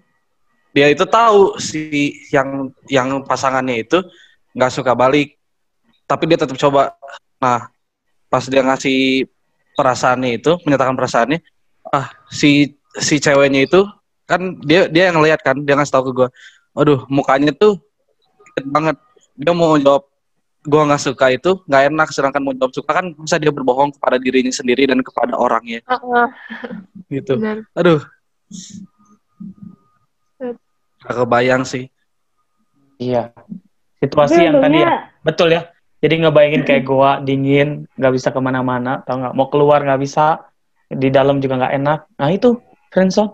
dia 0.76 0.94
itu 0.94 1.04
tahu 1.10 1.58
si 1.58 2.14
yang 2.30 2.70
yang 2.86 3.26
pasangannya 3.26 3.82
itu 3.82 4.04
nggak 4.54 4.74
suka 4.74 4.94
balik, 4.94 5.38
tapi 6.06 6.30
dia 6.30 6.38
tetap 6.38 6.58
coba. 6.58 6.94
Nah, 7.38 7.70
pas 8.28 8.44
dia 8.46 8.62
ngasih 8.62 9.26
perasaannya 9.78 10.42
itu 10.42 10.58
menyatakan 10.66 10.98
perasaannya 10.98 11.40
ah 11.94 12.10
si 12.34 12.74
si 12.98 13.22
ceweknya 13.22 13.70
itu 13.70 13.86
kan 14.28 14.60
dia 14.66 14.90
dia 14.90 15.14
yang 15.14 15.22
ngeliat 15.22 15.40
kan 15.40 15.62
dia 15.64 15.78
ngasih 15.78 15.94
tahu 15.94 16.12
ke 16.12 16.12
gue 16.18 16.30
aduh 16.76 17.06
mukanya 17.08 17.54
tuh 17.54 17.80
banget 18.68 18.98
dia 19.38 19.54
mau 19.54 19.78
jawab 19.78 20.10
gue 20.68 20.82
nggak 20.84 21.00
suka 21.00 21.32
itu 21.32 21.64
nggak 21.64 21.84
enak 21.96 22.08
sedangkan 22.12 22.44
mau 22.44 22.52
jawab 22.52 22.76
suka 22.76 22.92
kan 22.92 23.16
bisa 23.16 23.40
dia 23.40 23.56
berbohong 23.56 23.96
kepada 23.96 24.20
dirinya 24.20 24.52
sendiri 24.52 24.84
dan 24.84 25.00
kepada 25.00 25.40
orangnya 25.40 25.80
Heeh, 25.88 26.28
gitu 27.08 27.40
benar. 27.40 27.64
aduh 27.72 28.02
gak 31.08 31.16
kebayang 31.24 31.64
sih 31.64 31.88
Iya. 32.98 33.34
Situasi 34.02 34.42
yang 34.42 34.62
tadi 34.62 34.82
ya, 34.82 35.10
betul 35.22 35.54
ya. 35.54 35.70
Jadi 35.98 36.22
ngebayangin 36.22 36.64
kayak 36.66 36.84
gua 36.86 37.18
dingin, 37.22 37.90
nggak 37.98 38.14
bisa 38.14 38.30
ke 38.30 38.38
mana-mana, 38.38 39.02
tau 39.02 39.18
nggak? 39.18 39.34
Mau 39.34 39.50
keluar 39.50 39.82
nggak 39.82 40.02
bisa, 40.02 40.46
di 40.90 41.10
dalam 41.10 41.42
juga 41.42 41.58
nggak 41.58 41.76
enak. 41.82 42.00
Nah 42.22 42.30
itu 42.30 42.62
friendzone. 42.94 43.34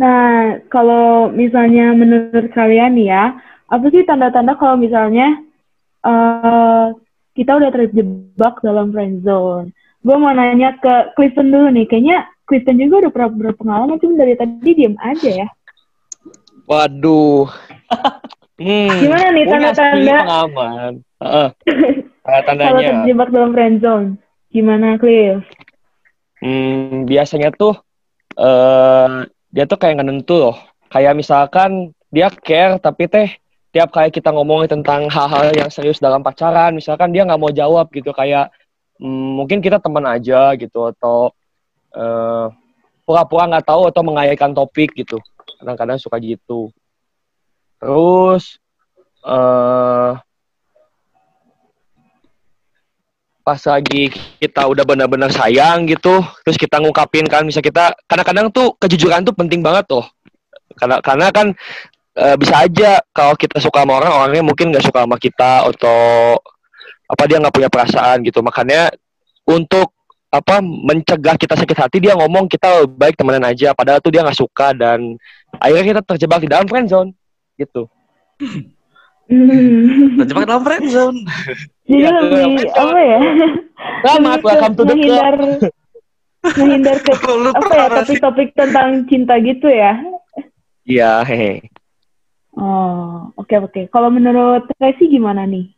Nah, 0.00 0.56
kalau 0.72 1.28
misalnya 1.28 1.92
menurut 1.92 2.48
kalian 2.56 2.96
nih 2.96 3.12
ya, 3.12 3.24
apa 3.68 3.84
sih 3.92 4.00
tanda-tanda 4.08 4.56
kalau 4.56 4.80
misalnya 4.80 5.36
eh 6.00 6.86
kita 7.34 7.56
udah 7.56 7.70
terjebak 7.72 8.60
dalam 8.60 8.90
friend 8.92 9.22
zone. 9.24 9.70
Gue 10.00 10.16
mau 10.16 10.32
nanya 10.32 10.76
ke 10.80 11.12
Clifton 11.16 11.52
dulu 11.52 11.68
nih. 11.72 11.86
Kayaknya 11.88 12.24
Clifton 12.48 12.80
juga 12.80 13.06
udah 13.06 13.12
pernah 13.12 13.30
berpengalaman, 13.30 14.00
cuma 14.00 14.14
dari 14.18 14.34
tadi 14.34 14.70
diem 14.74 14.96
aja 14.98 15.30
ya. 15.44 15.48
Waduh. 16.66 17.46
Hmm, 18.60 18.92
Gimana 18.92 19.26
nih 19.32 19.44
tanda-tanda 19.48 20.16
pengalaman. 20.20 20.92
Heeh. 21.20 21.48
kalau 22.24 22.40
Tanda-tandanya. 22.44 22.88
terjebak 23.04 23.28
dalam 23.32 23.50
friend 23.56 23.76
zone? 23.80 24.08
Gimana, 24.50 24.98
Cliff? 25.00 25.40
Hmm, 26.40 27.04
biasanya 27.04 27.52
tuh 27.52 27.76
eh 28.36 29.28
dia 29.52 29.64
tuh 29.66 29.76
kayak 29.76 30.00
nggak 30.00 30.08
nentu 30.08 30.34
loh. 30.40 30.56
Kayak 30.90 31.16
misalkan 31.16 31.92
dia 32.10 32.28
care 32.32 32.80
tapi 32.82 33.06
teh 33.06 33.28
tiap 33.70 33.94
kali 33.94 34.10
kita 34.10 34.34
ngomongin 34.34 34.80
tentang 34.80 35.06
hal-hal 35.06 35.54
yang 35.54 35.70
serius 35.70 36.02
dalam 36.02 36.26
pacaran, 36.26 36.74
misalkan 36.74 37.14
dia 37.14 37.22
nggak 37.22 37.40
mau 37.40 37.54
jawab 37.54 37.86
gitu 37.94 38.10
kayak 38.10 38.50
hmm, 38.98 39.38
mungkin 39.38 39.62
kita 39.62 39.78
teman 39.78 40.02
aja 40.06 40.54
gitu 40.58 40.90
atau 40.90 41.30
eh, 41.94 42.46
pura-pura 43.06 43.46
nggak 43.46 43.66
tahu 43.66 43.82
atau 43.90 44.02
mengalihkan 44.02 44.50
topik 44.50 44.94
gitu. 44.98 45.22
Kadang-kadang 45.62 45.98
suka 46.02 46.18
gitu. 46.18 46.70
Terus 47.78 48.58
eh 49.20 50.12
pas 53.40 53.60
lagi 53.66 54.14
kita 54.38 54.62
udah 54.68 54.84
benar-benar 54.86 55.32
sayang 55.32 55.88
gitu, 55.88 56.22
terus 56.44 56.54
kita 56.60 56.78
ngungkapin 56.78 57.26
kan, 57.26 57.42
bisa 57.42 57.58
kita 57.58 57.96
kadang-kadang 58.06 58.52
tuh 58.52 58.76
kejujuran 58.78 59.26
tuh 59.26 59.34
penting 59.34 59.64
banget 59.64 59.90
tuh. 59.90 60.04
Karena 60.78 61.02
karena 61.02 61.26
kan 61.34 61.50
eh, 62.16 62.36
bisa 62.38 62.54
aja 62.64 63.02
kalau 63.12 63.34
kita 63.34 63.58
suka 63.62 63.82
sama 63.84 64.00
orang, 64.02 64.12
orangnya 64.12 64.42
mungkin 64.46 64.70
nggak 64.74 64.84
suka 64.86 65.04
sama 65.06 65.16
kita 65.20 65.66
atau 65.68 66.38
apa 67.10 67.22
dia 67.26 67.38
nggak 67.42 67.54
punya 67.54 67.70
perasaan 67.70 68.22
gitu. 68.22 68.40
Makanya 68.40 68.90
untuk 69.46 69.90
apa 70.30 70.62
mencegah 70.62 71.34
kita 71.34 71.58
sakit 71.58 71.74
hati 71.74 71.98
dia 71.98 72.14
ngomong 72.14 72.46
kita 72.46 72.86
baik 72.86 73.18
temenan 73.18 73.50
aja 73.50 73.74
padahal 73.74 73.98
tuh 73.98 74.14
dia 74.14 74.22
nggak 74.22 74.38
suka 74.38 74.70
dan 74.78 75.18
akhirnya 75.58 75.98
kita 75.98 76.02
terjebak 76.06 76.38
di 76.38 76.46
dalam 76.46 76.70
friendzone 76.70 77.10
gitu 77.58 77.90
Hmm. 79.30 80.18
Terjebak 80.18 80.42
dalam 80.42 80.66
friend 80.66 80.90
zone. 80.90 81.18
Jadi 81.86 82.02
Iya, 82.02 82.10
lebih 82.18 82.66
apa 82.74 82.98
ya? 82.98 83.20
selamat 84.02 84.40
welcome 84.42 84.74
to 84.74 84.82
the 84.86 84.96
club 84.98 85.34
menghindar 86.40 86.96
ke 86.98 87.12
apa 87.60 87.72
ya 87.76 87.86
topik-topik 88.00 88.48
tentang 88.56 89.04
cinta 89.06 89.36
gitu 89.38 89.68
ya. 89.68 89.92
iya 90.88 91.20
hehe 91.22 91.60
Oh, 92.60 93.32
oke 93.40 93.56
oke. 93.56 93.80
Kalau 93.88 94.12
menurut 94.12 94.68
Tracy 94.76 95.08
gimana 95.08 95.48
nih? 95.48 95.72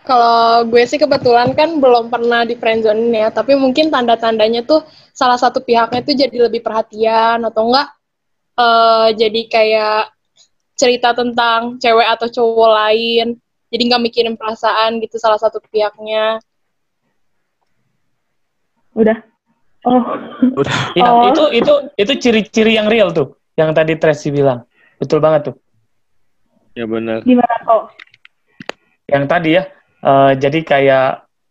Kalau 0.00 0.64
gue 0.66 0.82
sih 0.88 0.96
kebetulan 0.96 1.52
kan 1.52 1.78
belum 1.78 2.08
pernah 2.08 2.42
di 2.48 2.56
friendzone 2.56 3.12
ya, 3.12 3.28
tapi 3.30 3.54
mungkin 3.54 3.92
tanda-tandanya 3.92 4.64
tuh 4.64 4.82
salah 5.12 5.36
satu 5.36 5.60
pihaknya 5.60 6.00
tuh 6.02 6.16
jadi 6.16 6.36
lebih 6.48 6.64
perhatian 6.64 7.44
atau 7.44 7.68
enggak 7.68 7.88
eh 8.60 9.08
jadi 9.14 9.40
kayak 9.46 10.02
cerita 10.74 11.12
tentang 11.12 11.76
cewek 11.76 12.08
atau 12.08 12.26
cowok 12.32 12.70
lain, 12.72 13.26
jadi 13.68 13.82
nggak 13.86 14.02
mikirin 14.02 14.34
perasaan 14.40 14.98
gitu 15.04 15.20
salah 15.20 15.36
satu 15.36 15.60
pihaknya. 15.68 16.40
Udah. 18.96 19.20
Oh, 19.84 20.02
Ya, 20.96 21.08
Oh. 21.08 21.28
itu 21.32 21.42
itu 21.56 21.72
itu 21.96 22.12
ciri-ciri 22.20 22.76
yang 22.76 22.88
real 22.88 23.12
tuh, 23.12 23.36
yang 23.56 23.72
tadi 23.72 23.96
Tracy 23.96 24.32
bilang. 24.32 24.64
Betul 25.00 25.18
banget 25.24 25.52
tuh. 25.52 25.56
ya 26.70 26.86
benar 26.86 27.26
gimana 27.26 27.54
kok? 27.66 27.98
Yang 29.10 29.24
tadi 29.26 29.50
ya, 29.58 29.62
eh, 30.06 30.32
jadi 30.38 30.58
kayak 30.62 31.08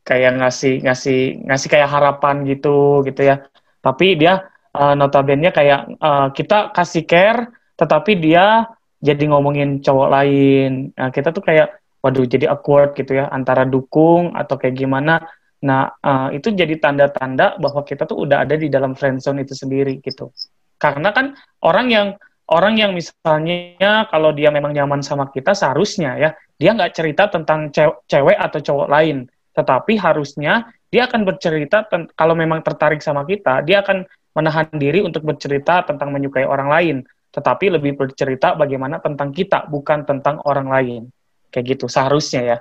kayak 0.08 0.32
ngasih 0.40 0.74
ngasih 0.80 1.20
ngasih 1.44 1.68
kayak 1.68 1.92
harapan 1.92 2.48
gitu 2.48 3.04
gitu 3.04 3.22
ya. 3.28 3.44
Tapi 3.84 4.16
dia 4.16 4.48
eh, 4.72 4.94
notabene 4.96 5.52
kayak 5.52 5.82
eh, 6.00 6.28
kita 6.32 6.72
kasih 6.72 7.04
care, 7.04 7.52
tetapi 7.76 8.16
dia 8.16 8.64
jadi 9.00 9.24
ngomongin 9.32 9.80
cowok 9.80 10.08
lain. 10.12 10.92
Nah, 10.96 11.10
kita 11.12 11.32
tuh 11.32 11.44
kayak 11.44 11.80
waduh 12.00 12.24
jadi 12.24 12.48
awkward 12.52 12.96
gitu 12.96 13.20
ya 13.20 13.28
antara 13.32 13.68
dukung 13.68 14.36
atau 14.36 14.56
kayak 14.60 14.76
gimana. 14.76 15.24
Nah, 15.64 15.92
eh, 16.00 16.40
itu 16.40 16.56
jadi 16.56 16.76
tanda-tanda 16.80 17.60
bahwa 17.60 17.84
kita 17.84 18.08
tuh 18.08 18.24
udah 18.28 18.48
ada 18.48 18.56
di 18.56 18.72
dalam 18.72 18.96
friendzone 18.96 19.44
itu 19.44 19.56
sendiri 19.56 20.00
gitu. 20.00 20.32
Karena 20.80 21.12
kan 21.12 21.36
orang 21.64 21.88
yang 21.92 22.08
orang 22.50 22.82
yang 22.82 22.92
misalnya 22.98 24.10
kalau 24.10 24.34
dia 24.34 24.50
memang 24.50 24.74
nyaman 24.74 25.06
sama 25.06 25.30
kita 25.30 25.54
seharusnya 25.54 26.18
ya 26.18 26.30
dia 26.60 26.76
nggak 26.76 26.92
cerita 26.92 27.32
tentang 27.32 27.72
cew- 27.72 28.04
cewek 28.10 28.36
atau 28.36 28.60
cowok 28.60 28.88
lain, 28.92 29.30
tetapi 29.56 29.96
harusnya 29.96 30.68
dia 30.92 31.08
akan 31.08 31.22
bercerita 31.24 31.88
kalau 32.18 32.36
memang 32.36 32.60
tertarik 32.66 33.00
sama 33.00 33.24
kita, 33.24 33.64
dia 33.64 33.80
akan 33.80 34.04
menahan 34.36 34.68
diri 34.76 35.00
untuk 35.00 35.24
bercerita 35.24 35.88
tentang 35.88 36.12
menyukai 36.12 36.44
orang 36.44 36.68
lain, 36.68 36.98
tetapi 37.32 37.80
lebih 37.80 37.96
bercerita 37.96 38.58
bagaimana 38.58 39.00
tentang 39.00 39.32
kita, 39.32 39.70
bukan 39.70 40.04
tentang 40.04 40.42
orang 40.44 40.68
lain. 40.68 41.02
Kayak 41.50 41.78
gitu 41.78 41.86
seharusnya 41.88 42.42
ya. 42.44 42.58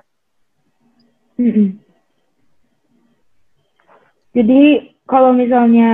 Jadi 4.36 4.94
kalau 5.08 5.34
misalnya 5.34 5.90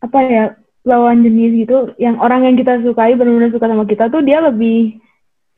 apa 0.00 0.18
ya 0.24 0.44
lawan 0.86 1.26
jenis 1.26 1.66
gitu, 1.66 1.90
yang 1.98 2.22
orang 2.22 2.46
yang 2.46 2.54
kita 2.54 2.78
sukai 2.86 3.18
benar-benar 3.18 3.50
suka 3.50 3.66
sama 3.66 3.84
kita 3.90 4.06
tuh 4.06 4.22
dia 4.22 4.38
lebih 4.38 5.02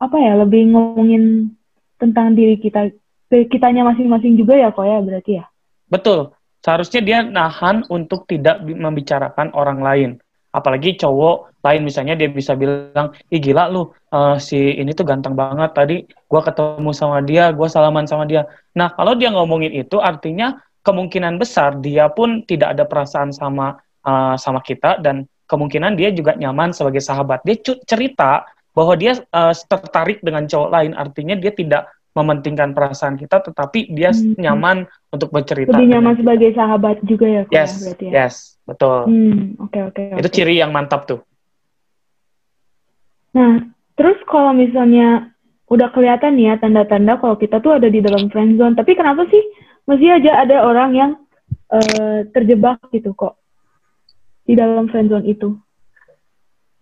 apa 0.01 0.17
ya 0.17 0.33
lebih 0.41 0.73
ngomongin 0.73 1.53
tentang 2.01 2.33
diri 2.33 2.57
kita 2.57 2.89
kitanya 3.29 3.85
masing-masing 3.85 4.41
juga 4.41 4.57
ya 4.57 4.73
kok 4.73 4.89
ya 4.89 4.97
berarti 5.05 5.31
ya. 5.37 5.45
Betul. 5.85 6.33
Seharusnya 6.65 7.01
dia 7.05 7.19
nahan 7.21 7.85
untuk 7.93 8.25
tidak 8.25 8.65
bi- 8.65 8.73
membicarakan 8.75 9.53
orang 9.53 9.79
lain. 9.79 10.09
Apalagi 10.49 10.97
cowok 10.97 11.61
lain 11.61 11.85
misalnya 11.85 12.17
dia 12.17 12.25
bisa 12.25 12.57
bilang, 12.57 13.13
ih 13.29 13.37
gila 13.37 13.69
lu, 13.69 13.93
eh, 14.09 14.35
si 14.41 14.57
ini 14.57 14.97
tuh 14.97 15.05
ganteng 15.05 15.37
banget. 15.37 15.77
Tadi 15.77 15.95
gua 16.25 16.41
ketemu 16.41 16.89
sama 16.89 17.21
dia, 17.21 17.53
gua 17.53 17.69
salaman 17.69 18.09
sama 18.09 18.25
dia. 18.25 18.49
Nah 18.73 18.89
kalau 18.97 19.13
dia 19.13 19.29
ngomongin 19.29 19.77
itu 19.77 20.01
artinya 20.01 20.57
kemungkinan 20.81 21.37
besar 21.37 21.77
dia 21.77 22.09
pun 22.09 22.41
tidak 22.49 22.73
ada 22.73 22.89
perasaan 22.89 23.29
sama 23.29 23.77
eh, 24.09 24.35
sama 24.35 24.59
kita 24.59 24.97
dan 24.97 25.23
kemungkinan 25.45 25.93
dia 25.93 26.09
juga 26.09 26.33
nyaman 26.33 26.73
sebagai 26.73 26.99
sahabat. 26.99 27.45
Dia 27.45 27.57
cerita 27.85 28.43
bahwa 28.73 28.93
dia 28.93 29.13
eh, 29.13 29.53
tertarik 29.65 30.25
dengan 30.25 30.45
cowok 30.45 30.69
lain, 30.69 30.91
artinya 30.93 31.37
dia 31.37 31.53
tidak 31.53 31.83
mementingkan 32.09 32.73
perasaan 32.73 33.15
kita, 33.15 33.37
tetapi 33.39 33.93
dia 33.93 34.09
Hmm. 34.09 34.33
nyaman 34.35 34.77
untuk 35.09 35.29
bercerita. 35.29 35.77
Lebih 35.77 35.93
nyaman 35.93 36.13
kita. 36.13 36.19
sebagai 36.25 36.49
sahabat 36.53 36.95
juga 37.05 37.25
ya 37.29 37.41
ya 37.47 37.63
Yes, 37.63 37.71
berarti 37.79 38.05
ya. 38.09 38.11
yes, 38.25 38.35
betul. 38.65 38.97
Hmm, 39.05 39.41
oke 39.61 39.79
oke. 39.93 40.03
Itu 40.17 40.29
ciri 40.29 40.57
yang 40.57 40.73
mantap 40.73 41.05
tuh. 41.05 41.21
Nah, 43.29 43.61
terus 43.93 44.17
kalau 44.25 44.51
misalnya 44.51 45.29
udah 45.69 45.93
kelihatan 45.93 46.33
nih 46.33 46.45
ya 46.49 46.55
tanda-tanda 46.57 47.21
kalau 47.21 47.37
kita 47.37 47.61
tuh 47.61 47.77
ada 47.77 47.87
di 47.87 48.01
dalam 48.01 48.25
friend 48.33 48.57
zone, 48.57 48.73
tapi 48.73 48.97
kenapa 48.97 49.29
sih 49.29 49.43
masih 49.85 50.17
aja 50.17 50.43
ada 50.43 50.65
orang 50.65 50.89
yang 50.97 51.11
eh, 51.69 52.25
terjebak 52.33 52.81
gitu 52.89 53.13
kok 53.13 53.37
di 54.49 54.57
dalam 54.57 54.89
friend 54.89 55.13
zone 55.13 55.29
itu? 55.29 55.53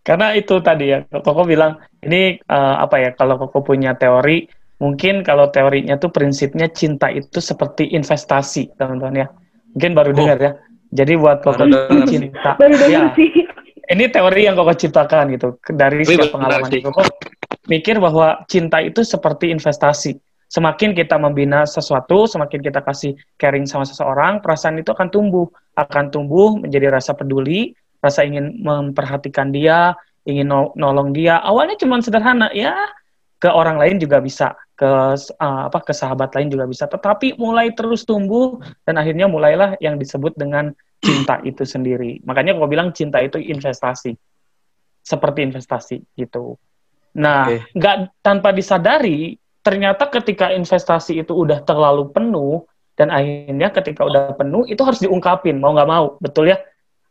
Karena 0.07 0.31
itu 0.39 0.63
tadi 0.63 0.87
ya, 0.95 1.03
Koko 1.03 1.43
bilang, 1.43 1.83
ini 1.99 2.39
eh, 2.39 2.75
apa 2.79 2.95
ya, 2.95 3.11
kalau 3.11 3.35
Koko 3.35 3.59
punya 3.59 3.91
teori, 3.99 4.47
mungkin 4.79 5.19
kalau 5.19 5.51
teorinya 5.51 5.99
tuh 5.99 6.15
prinsipnya 6.15 6.71
cinta 6.71 7.11
itu 7.11 7.43
seperti 7.43 7.91
investasi, 7.91 8.71
teman-teman 8.79 9.15
ya. 9.19 9.27
Mungkin 9.75 9.91
baru 9.91 10.15
Oh. 10.15 10.17
dengar 10.17 10.37
ya. 10.39 10.51
Jadi 10.95 11.19
buat 11.19 11.43
Koko 11.43 11.67
Baru 11.67 11.75
dengar 11.91 12.07
cinta. 12.07 12.55
Baru 12.55 12.75
denger 12.79 12.87
ya, 12.87 13.11
sih. 13.19 13.29
ini 13.91 14.05
teori 14.07 14.47
yang 14.47 14.55
Koko 14.55 14.71
ciptakan 14.71 15.35
gitu. 15.35 15.59
Dari 15.75 16.07
pengalaman. 16.07 16.71
Koko 16.71 17.03
mikir 17.67 17.99
bahwa 17.99 18.47
cinta 18.47 18.79
itu 18.79 19.03
seperti 19.03 19.51
investasi. 19.51 20.15
Semakin 20.47 20.95
kita 20.95 21.19
membina 21.19 21.67
sesuatu, 21.67 22.23
semakin 22.23 22.59
kita 22.63 22.79
kasih 22.79 23.19
caring 23.35 23.67
sama 23.67 23.83
seseorang, 23.83 24.39
perasaan 24.39 24.79
itu 24.79 24.95
akan 24.95 25.11
tumbuh. 25.11 25.47
Akan 25.75 26.07
tumbuh 26.07 26.55
menjadi 26.55 26.87
rasa 26.87 27.11
peduli, 27.13 27.75
rasa 27.99 28.23
ingin 28.23 28.63
memperhatikan 28.63 29.51
dia, 29.51 29.91
ingin 30.23 30.47
no- 30.47 30.71
nolong 30.79 31.11
dia. 31.11 31.43
Awalnya 31.43 31.75
cuma 31.79 31.99
sederhana, 31.99 32.47
ya 32.55 32.75
ke 33.37 33.51
orang 33.51 33.77
lain 33.77 34.01
juga 34.01 34.17
bisa, 34.17 34.57
ke 34.73 34.89
eh, 35.13 35.61
apa 35.69 35.79
ke 35.85 35.93
sahabat 35.93 36.33
lain 36.33 36.49
juga 36.49 36.65
bisa. 36.65 36.89
Tetapi 36.89 37.37
mulai 37.37 37.69
terus 37.75 38.07
tumbuh 38.07 38.57
dan 38.87 38.97
akhirnya 38.97 39.29
mulailah 39.29 39.77
yang 39.77 40.01
disebut 40.01 40.33
dengan 40.33 40.73
cinta 41.03 41.37
itu 41.45 41.61
sendiri. 41.61 42.23
Makanya 42.25 42.57
kalau 42.57 42.65
bilang 42.65 42.89
cinta 42.95 43.21
itu 43.21 43.37
investasi, 43.37 44.17
seperti 45.05 45.39
investasi 45.45 45.97
gitu. 46.17 46.57
Nah, 47.17 47.49
nggak 47.73 48.21
tanpa 48.25 48.49
disadari, 48.53 49.37
ternyata 49.67 50.07
ketika 50.07 50.55
investasi 50.55 51.27
itu 51.27 51.35
udah 51.35 51.59
terlalu 51.67 52.07
penuh 52.15 52.63
dan 52.95 53.11
akhirnya 53.11 53.67
ketika 53.75 54.07
udah 54.07 54.31
penuh 54.39 54.63
itu 54.63 54.79
harus 54.79 55.03
diungkapin 55.03 55.59
mau 55.59 55.75
nggak 55.75 55.91
mau, 55.91 56.15
betul 56.23 56.47
ya? 56.47 56.55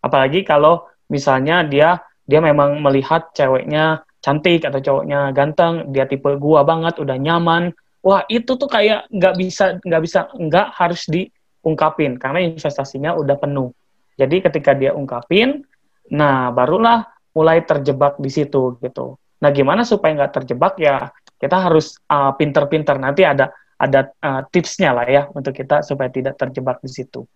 Apalagi 0.00 0.40
kalau 0.40 0.88
misalnya 1.12 1.60
dia 1.68 2.00
dia 2.24 2.40
memang 2.40 2.80
melihat 2.80 3.28
ceweknya 3.36 4.08
cantik 4.24 4.64
atau 4.64 4.80
cowoknya 4.80 5.36
ganteng, 5.36 5.92
dia 5.92 6.08
tipe 6.08 6.32
gua 6.40 6.64
banget, 6.64 6.96
udah 6.96 7.20
nyaman, 7.20 7.76
wah 8.00 8.24
itu 8.32 8.56
tuh 8.56 8.72
kayak 8.72 9.04
nggak 9.12 9.34
bisa 9.36 9.76
nggak 9.84 10.02
bisa 10.02 10.20
nggak 10.32 10.66
harus 10.80 11.04
diungkapin 11.12 12.16
karena 12.16 12.40
investasinya 12.40 13.12
udah 13.20 13.36
penuh. 13.36 13.68
Jadi 14.16 14.40
ketika 14.48 14.72
dia 14.72 14.96
ungkapin, 14.96 15.60
nah 16.08 16.48
barulah 16.56 17.04
mulai 17.36 17.60
terjebak 17.68 18.16
di 18.16 18.32
situ 18.32 18.80
gitu. 18.80 19.20
Nah 19.44 19.52
gimana 19.52 19.84
supaya 19.84 20.16
nggak 20.16 20.32
terjebak 20.40 20.80
ya 20.80 21.12
kita 21.36 21.56
harus 21.56 22.00
uh, 22.08 22.32
pinter-pinter 22.36 22.96
nanti 22.96 23.22
ada 23.24 23.52
ada 23.76 24.08
uh, 24.24 24.40
tipsnya 24.48 24.96
lah 24.96 25.04
ya 25.04 25.22
untuk 25.36 25.52
kita 25.52 25.84
supaya 25.84 26.08
tidak 26.08 26.40
terjebak 26.40 26.80
di 26.80 26.88
situ. 26.88 27.28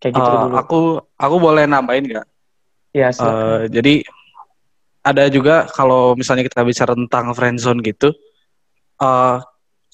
Kayak 0.00 0.12
gitu 0.18 0.28
Uh, 0.28 0.40
dulu. 0.48 0.54
aku 0.56 0.78
aku 1.20 1.36
boleh 1.38 1.64
nambahin 1.68 2.08
nggak? 2.08 2.26
ya, 2.92 3.08
Eh, 3.08 3.12
silakan. 3.12 3.68
jadi 3.72 3.94
ada 5.02 5.24
juga 5.28 5.66
kalau 5.72 6.14
misalnya 6.14 6.46
kita 6.46 6.62
bicara 6.62 6.92
tentang 6.94 7.34
friendzone 7.34 7.80
gitu, 7.82 8.14
eh 9.00 9.36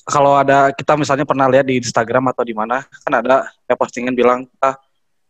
kalau 0.08 0.40
ada 0.40 0.72
kita 0.72 0.96
misalnya 0.96 1.28
pernah 1.28 1.46
lihat 1.52 1.68
di 1.68 1.76
Instagram 1.76 2.32
atau 2.32 2.40
di 2.40 2.56
mana 2.56 2.80
kan 3.04 3.12
ada 3.12 3.52
ya 3.68 3.74
postingan 3.76 4.16
bilang 4.16 4.48
kita 4.48 4.80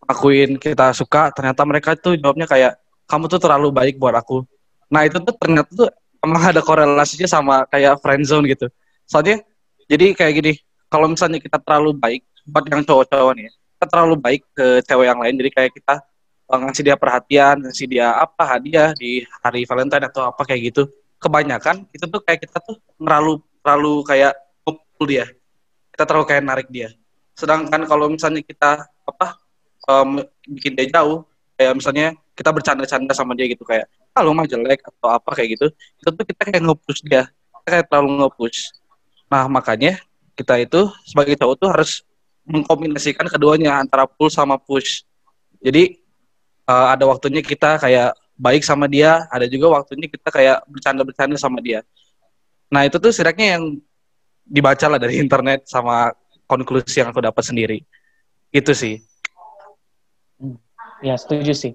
akuin 0.06 0.56
kita 0.56 0.94
suka, 0.94 1.35
ternyata 1.35 1.62
mereka 1.66 1.99
tuh 1.99 2.14
jawabnya 2.14 2.47
kayak 2.47 2.78
kamu 3.11 3.25
tuh 3.26 3.40
terlalu 3.42 3.68
baik 3.75 3.97
buat 3.99 4.14
aku. 4.14 4.47
Nah 4.88 5.04
itu 5.04 5.18
tuh 5.20 5.35
ternyata 5.37 5.68
tuh 5.73 5.90
emang 6.28 6.52
ada 6.52 6.61
korelasinya 6.61 7.25
sama 7.25 7.64
kayak 7.73 7.97
friendzone 8.04 8.44
gitu. 8.52 8.68
Soalnya 9.08 9.40
jadi 9.88 10.12
kayak 10.12 10.32
gini, 10.37 10.52
kalau 10.92 11.08
misalnya 11.08 11.40
kita 11.40 11.56
terlalu 11.64 11.97
baik 11.97 12.23
buat 12.44 12.64
yang 12.68 12.85
cowok-cowok 12.85 13.32
nih, 13.40 13.49
kita 13.49 13.87
terlalu 13.88 14.14
baik 14.20 14.42
ke 14.52 14.66
cewek 14.85 15.06
yang 15.08 15.20
lain, 15.20 15.35
jadi 15.40 15.50
kayak 15.56 15.70
kita 15.73 15.94
uh, 16.52 16.58
ngasih 16.61 16.82
dia 16.85 16.97
perhatian, 17.00 17.56
ngasih 17.64 17.87
dia 17.88 18.06
apa 18.12 18.42
hadiah 18.44 18.92
di 18.92 19.25
hari 19.40 19.64
Valentine 19.64 20.04
atau 20.12 20.28
apa 20.28 20.44
kayak 20.44 20.73
gitu. 20.73 20.92
Kebanyakan 21.18 21.88
itu 21.90 22.04
tuh 22.06 22.20
kayak 22.23 22.44
kita 22.44 22.61
tuh 22.62 22.76
terlalu 23.00 23.40
terlalu 23.64 23.94
kayak 24.04 24.32
ngumpul 24.62 25.06
dia. 25.08 25.26
Kita 25.97 26.04
terlalu 26.04 26.26
kayak 26.28 26.42
narik 26.44 26.68
dia. 26.70 26.92
Sedangkan 27.35 27.87
kalau 27.88 28.12
misalnya 28.12 28.44
kita 28.44 28.87
apa 28.87 29.26
um, 29.88 30.20
bikin 30.47 30.76
dia 30.76 31.00
jauh, 31.00 31.25
kayak 31.56 31.75
misalnya 31.75 32.14
kita 32.38 32.54
bercanda-canda 32.54 33.12
sama 33.16 33.35
dia 33.35 33.50
gitu 33.50 33.66
kayak 33.66 33.90
lu 34.22 34.34
mah 34.37 34.46
jelek 34.46 34.80
atau 34.84 35.08
apa 35.14 35.30
kayak 35.34 35.58
gitu, 35.58 35.66
itu 35.72 36.08
tuh 36.10 36.25
kita 36.25 36.42
kayak 36.48 36.62
nge-push 36.64 37.00
dia. 37.06 37.28
Kita 37.30 37.68
kayak 37.68 37.84
terlalu 37.90 38.25
nge-push. 38.25 38.60
Nah, 39.28 39.44
makanya 39.46 40.00
kita 40.38 40.54
itu 40.62 40.88
sebagai 41.04 41.34
cowok 41.37 41.54
tuh 41.58 41.68
harus 41.68 41.90
mengkombinasikan 42.48 43.28
keduanya 43.28 43.82
antara 43.82 44.08
pull 44.08 44.32
sama 44.32 44.56
push. 44.56 45.04
Jadi 45.60 46.00
uh, 46.64 46.94
ada 46.94 47.04
waktunya 47.04 47.44
kita 47.44 47.76
kayak 47.76 48.16
baik 48.38 48.62
sama 48.62 48.87
dia, 48.87 49.26
ada 49.28 49.44
juga 49.50 49.82
waktunya 49.82 50.06
kita 50.06 50.30
kayak 50.30 50.64
bercanda-bercanda 50.70 51.37
sama 51.37 51.58
dia. 51.58 51.82
Nah 52.70 52.87
itu 52.87 52.96
tuh 52.96 53.10
setidaknya 53.10 53.58
yang 53.58 53.64
dibaca 54.48 54.87
lah 54.88 54.96
dari 55.02 55.20
internet 55.20 55.68
sama 55.68 56.14
konklusi 56.48 57.04
yang 57.04 57.12
aku 57.12 57.20
dapat 57.20 57.44
sendiri. 57.44 57.78
Itu 58.48 58.72
sih. 58.72 59.02
Ya, 61.04 61.14
setuju 61.20 61.52
sih. 61.52 61.72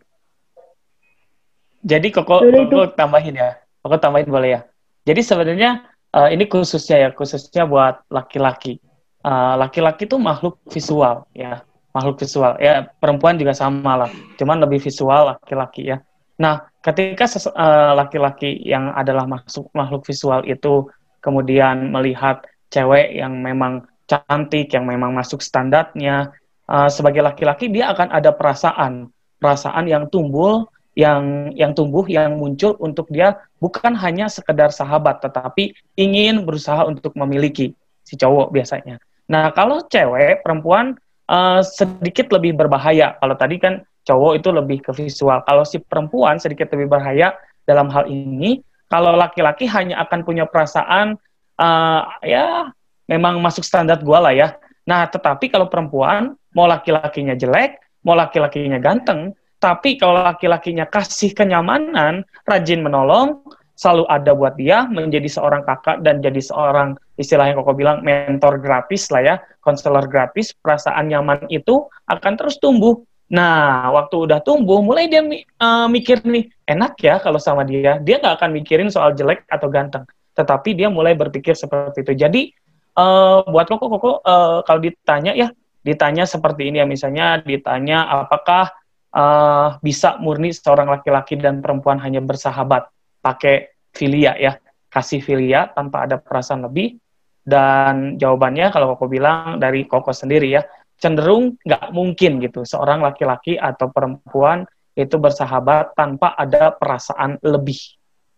Jadi 1.84 2.16
koko, 2.16 2.40
koko 2.40 2.96
tambahin 2.96 3.36
ya. 3.36 3.60
Koko 3.84 4.00
tambahin 4.00 4.32
boleh 4.32 4.50
ya. 4.56 4.62
Jadi 5.04 5.20
sebenarnya 5.20 5.84
eh, 6.16 6.30
ini 6.32 6.48
khususnya 6.48 6.98
ya, 7.04 7.10
khususnya 7.12 7.68
buat 7.68 8.08
laki-laki. 8.08 8.80
Eh, 9.24 9.56
laki-laki 9.60 10.08
tuh 10.08 10.20
makhluk 10.20 10.60
visual 10.72 11.28
ya, 11.36 11.63
makhluk 11.92 12.20
visual. 12.24 12.56
Ya 12.60 12.88
perempuan 12.88 13.36
juga 13.36 13.52
sama 13.52 14.08
lah, 14.08 14.12
cuman 14.40 14.63
lebih 14.63 14.80
visual 14.80 15.36
laki-laki 15.36 15.92
ya. 15.92 16.00
Nah, 16.40 16.68
ketika 16.80 17.28
ses- 17.28 17.52
eh, 17.52 17.92
laki-laki 17.96 18.63
yang 18.63 18.92
adalah 18.96 19.28
masuk 19.28 19.68
makhluk 19.75 20.08
visual 20.08 20.44
itu 20.48 20.88
kemudian 21.24 21.92
melihat 21.92 22.44
cewek 22.72 23.15
yang 23.15 23.39
memang 23.43 23.88
cantik, 24.08 24.72
yang 24.76 24.84
memang 24.84 25.15
masuk 25.15 25.39
standarnya, 25.39 26.32
eh, 26.67 26.89
sebagai 26.91 27.24
laki-laki 27.24 27.72
dia 27.72 27.91
akan 27.91 28.12
ada 28.12 28.32
perasaan, 28.36 29.08
perasaan 29.39 29.88
yang 29.88 30.08
tumbuh, 30.12 30.67
yang 30.93 31.49
yang 31.58 31.73
tumbuh, 31.73 32.06
yang 32.06 32.38
muncul 32.38 32.77
untuk 32.77 33.10
dia 33.10 33.41
bukan 33.58 33.97
hanya 33.97 34.29
sekedar 34.29 34.69
sahabat, 34.69 35.25
tetapi 35.25 35.73
ingin 35.97 36.45
berusaha 36.45 36.86
untuk 36.86 37.17
memiliki 37.17 37.73
si 38.06 38.13
cowok 38.13 38.53
biasanya. 38.53 39.01
Nah, 39.29 39.49
kalau 39.56 39.82
cewek, 39.89 40.45
perempuan 40.45 40.93
eh, 41.29 41.62
sedikit 41.65 42.29
lebih 42.29 42.53
berbahaya. 42.53 43.17
Kalau 43.17 43.36
tadi 43.39 43.58
kan 43.58 43.82
cowok 44.06 44.34
itu 44.38 44.49
lebih 44.53 44.77
ke 44.86 44.91
visual. 44.93 45.41
Kalau 45.47 45.63
si 45.65 45.82
perempuan 45.82 46.38
sedikit 46.38 46.69
lebih 46.75 46.91
berbahaya 46.91 47.34
dalam 47.65 47.89
hal 47.89 48.06
ini. 48.06 48.62
Kalau 48.91 49.17
laki-laki 49.17 49.65
hanya 49.65 50.06
akan 50.06 50.21
punya 50.21 50.45
perasaan 50.45 51.17
eh, 51.58 52.01
ya 52.27 52.69
memang 53.10 53.41
masuk 53.41 53.65
standar 53.65 53.97
gua 54.06 54.29
lah 54.29 54.34
ya. 54.36 54.53
Nah, 54.84 55.08
tetapi 55.08 55.49
kalau 55.49 55.71
perempuan 55.71 56.36
mau 56.53 56.67
laki-lakinya 56.67 57.34
jelek, 57.34 57.79
mau 58.03 58.13
laki-lakinya 58.13 58.77
ganteng, 58.77 59.32
tapi 59.63 59.95
kalau 59.95 60.19
laki-lakinya 60.28 60.84
kasih 60.91 61.32
kenyamanan, 61.32 62.28
rajin 62.43 62.84
menolong, 62.84 63.39
selalu 63.80 64.04
ada 64.12 64.36
buat 64.36 64.60
dia, 64.60 64.84
menjadi 64.91 65.32
seorang 65.32 65.63
kakak 65.63 66.04
dan 66.04 66.19
jadi 66.19 66.43
seorang 66.43 66.99
istilahnya 67.15 67.56
koko 67.56 67.71
bilang 67.71 68.04
mentor 68.04 68.60
gratis 68.60 69.08
lah 69.08 69.23
ya, 69.23 69.36
konselor 69.63 70.12
gratis, 70.12 70.52
perasaan 70.52 71.08
nyaman 71.08 71.47
itu 71.47 71.88
akan 72.12 72.36
terus 72.36 72.60
tumbuh. 72.60 72.99
Nah, 73.32 73.88
waktu 73.95 74.28
udah 74.28 74.43
tumbuh, 74.43 74.84
mulai 74.84 75.08
dia 75.08 75.23
eh, 75.23 75.88
mikir 75.88 76.28
nih, 76.28 76.52
enak 76.67 76.99
ya 76.99 77.23
kalau 77.23 77.39
sama 77.39 77.63
dia. 77.63 78.04
Dia 78.04 78.19
nggak 78.19 78.43
akan 78.43 78.52
mikirin 78.52 78.91
soal 78.91 79.15
jelek 79.15 79.47
atau 79.47 79.71
ganteng, 79.71 80.04
tetapi 80.36 80.76
dia 80.76 80.91
mulai 80.91 81.15
berpikir 81.15 81.56
seperti 81.56 82.04
itu. 82.04 82.13
Jadi, 82.19 82.52
eh, 82.99 83.39
buat 83.47 83.65
koko 83.71 83.88
koko 83.95 84.12
eh, 84.28 84.60
kalau 84.67 84.80
ditanya 84.84 85.32
ya, 85.32 85.47
ditanya 85.88 86.28
seperti 86.28 86.67
ini 86.67 86.84
ya, 86.84 86.86
misalnya 86.86 87.39
ditanya 87.39 88.28
apakah 88.28 88.83
eh, 89.13 89.67
bisa 89.80 90.17
murni 90.17 90.49
seorang 90.52 90.89
laki-laki 90.89 91.38
dan 91.38 91.62
perempuan 91.62 92.02
hanya 92.02 92.19
bersahabat 92.19 92.89
pakai 93.21 93.71
filia 93.93 94.34
ya, 94.36 94.58
kasih 94.89 95.21
filia 95.21 95.69
tanpa 95.71 96.10
ada 96.10 96.17
perasaan 96.17 96.65
lebih. 96.65 96.97
Dan 97.43 98.15
jawabannya 98.15 98.71
kalau 98.71 98.95
Koko 98.95 99.12
bilang 99.12 99.60
dari 99.60 99.84
Koko 99.86 100.15
sendiri 100.15 100.49
ya, 100.49 100.63
cenderung 100.95 101.60
nggak 101.60 101.91
mungkin 101.91 102.39
gitu 102.39 102.63
seorang 102.63 103.04
laki-laki 103.04 103.60
atau 103.60 103.91
perempuan 103.91 104.63
itu 104.95 105.19
bersahabat 105.19 105.97
tanpa 105.97 106.38
ada 106.39 106.71
perasaan 106.71 107.41
lebih. 107.43 107.78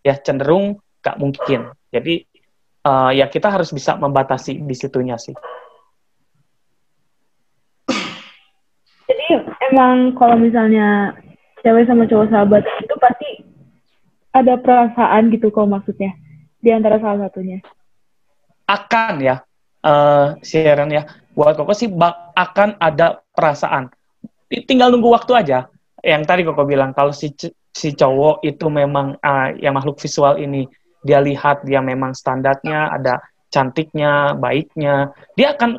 Ya 0.02 0.18
cenderung 0.18 0.82
nggak 1.04 1.16
mungkin. 1.22 1.70
Jadi 1.94 2.26
eh, 2.82 3.10
ya 3.14 3.26
kita 3.30 3.54
harus 3.54 3.70
bisa 3.70 3.94
membatasi 3.94 4.58
di 4.58 4.74
situnya 4.74 5.14
sih. 5.14 5.36
Jadi 9.06 9.26
emang 9.72 10.14
kalau 10.14 10.36
misalnya 10.38 11.16
cewek 11.62 11.86
sama 11.88 12.06
cowok 12.06 12.26
sahabat 12.30 12.62
itu 12.82 12.94
pasti 13.02 13.30
ada 14.30 14.54
perasaan 14.60 15.32
gitu 15.32 15.48
kok 15.48 15.66
maksudnya 15.66 16.12
di 16.60 16.70
antara 16.70 17.00
salah 17.00 17.26
satunya. 17.26 17.62
akan 18.66 19.22
ya 19.22 19.46
eh 19.86 20.26
Sharon 20.42 20.90
ya. 20.90 21.06
Buat 21.36 21.54
Koko 21.60 21.76
sih 21.76 21.86
bak- 21.86 22.32
akan 22.34 22.80
ada 22.80 23.22
perasaan. 23.36 23.92
Ti- 24.50 24.64
tinggal 24.66 24.90
nunggu 24.90 25.12
waktu 25.12 25.32
aja. 25.36 25.70
Yang 26.02 26.22
tadi 26.26 26.42
Koko 26.42 26.66
bilang 26.66 26.90
kalau 26.96 27.14
si 27.14 27.30
si 27.70 27.88
cowok 27.92 28.42
itu 28.42 28.66
memang 28.66 29.14
ah, 29.22 29.52
yang 29.54 29.76
makhluk 29.76 30.00
visual 30.00 30.40
ini 30.40 30.66
dia 31.06 31.22
lihat 31.22 31.62
dia 31.62 31.78
memang 31.78 32.16
standarnya 32.16 32.90
ada 32.90 33.22
cantiknya 33.52 34.34
baiknya 34.34 35.14
dia 35.38 35.54
akan 35.54 35.78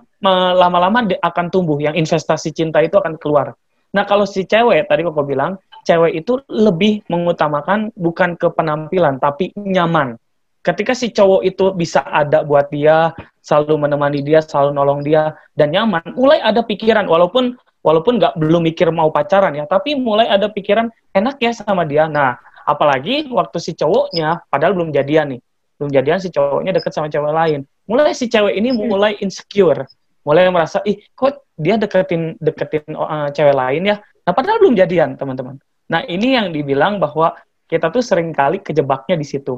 lama-lama 0.55 1.03
akan 1.19 1.45
tumbuh. 1.51 1.81
Yang 1.83 2.07
investasi 2.07 2.55
cinta 2.55 2.79
itu 2.79 2.95
akan 2.95 3.19
keluar 3.19 3.57
nah 3.91 4.03
kalau 4.03 4.27
si 4.27 4.43
cewek 4.43 4.87
tadi 4.87 5.01
Koko 5.05 5.23
bilang 5.23 5.59
cewek 5.87 6.19
itu 6.19 6.43
lebih 6.51 7.07
mengutamakan 7.07 7.91
bukan 7.95 8.35
ke 8.35 8.51
penampilan 8.51 9.19
tapi 9.21 9.55
nyaman 9.55 10.19
ketika 10.67 10.91
si 10.91 11.15
cowok 11.15 11.41
itu 11.47 11.71
bisa 11.71 12.03
ada 12.03 12.43
buat 12.43 12.67
dia, 12.67 13.15
selalu 13.39 13.87
menemani 13.87 14.19
dia, 14.19 14.43
selalu 14.43 14.75
nolong 14.75 14.99
dia 14.99 15.31
dan 15.55 15.71
nyaman, 15.71 16.03
mulai 16.11 16.43
ada 16.43 16.59
pikiran 16.59 17.07
walaupun 17.07 17.55
walaupun 17.87 18.19
nggak 18.19 18.35
belum 18.35 18.67
mikir 18.67 18.91
mau 18.91 19.07
pacaran 19.07 19.55
ya, 19.55 19.63
tapi 19.63 19.95
mulai 19.95 20.27
ada 20.27 20.51
pikiran 20.51 20.91
enak 21.15 21.39
ya 21.39 21.55
sama 21.55 21.87
dia. 21.87 22.11
Nah, 22.11 22.35
apalagi 22.67 23.31
waktu 23.31 23.63
si 23.63 23.71
cowoknya 23.79 24.43
padahal 24.51 24.75
belum 24.75 24.91
jadian 24.91 25.39
nih. 25.39 25.41
Belum 25.79 25.89
jadian 25.93 26.19
si 26.19 26.27
cowoknya 26.33 26.75
deket 26.75 26.91
sama 26.91 27.07
cewek 27.07 27.31
lain. 27.31 27.63
Mulai 27.87 28.11
si 28.11 28.27
cewek 28.27 28.51
ini 28.59 28.75
mulai 28.75 29.15
insecure, 29.23 29.87
mulai 30.27 30.51
merasa 30.51 30.83
ih 30.83 30.99
kok 31.15 31.47
dia 31.55 31.79
deketin 31.79 32.35
deketin 32.43 32.83
uh, 32.91 33.31
cewek 33.31 33.55
lain 33.55 33.87
ya. 33.87 34.03
Nah, 34.27 34.35
padahal 34.35 34.59
belum 34.59 34.75
jadian, 34.75 35.15
teman-teman. 35.15 35.55
Nah, 35.87 36.03
ini 36.03 36.35
yang 36.35 36.51
dibilang 36.51 36.99
bahwa 36.99 37.39
kita 37.71 37.87
tuh 37.87 38.03
sering 38.03 38.35
kali 38.35 38.59
kejebaknya 38.59 39.15
di 39.15 39.23
situ. 39.23 39.55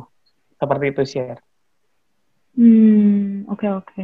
Seperti 0.61 0.85
itu, 0.93 1.01
share. 1.09 1.41
Hmm, 2.53 3.49
oke 3.49 3.65
oke. 3.65 4.03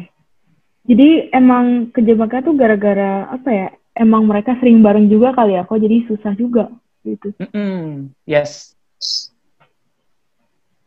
Jadi 0.89 1.29
emang 1.29 1.93
kejebaknya 1.93 2.41
tuh 2.41 2.55
gara-gara 2.57 3.29
apa 3.29 3.49
ya? 3.53 3.69
Emang 3.93 4.25
mereka 4.25 4.57
sering 4.57 4.81
bareng 4.81 5.05
juga 5.05 5.37
kali 5.37 5.53
ya, 5.53 5.63
kok 5.63 5.77
jadi 5.77 6.03
susah 6.09 6.33
juga 6.33 6.73
gitu. 7.05 7.31
Mm-mm. 7.37 8.09
Yes. 8.25 8.73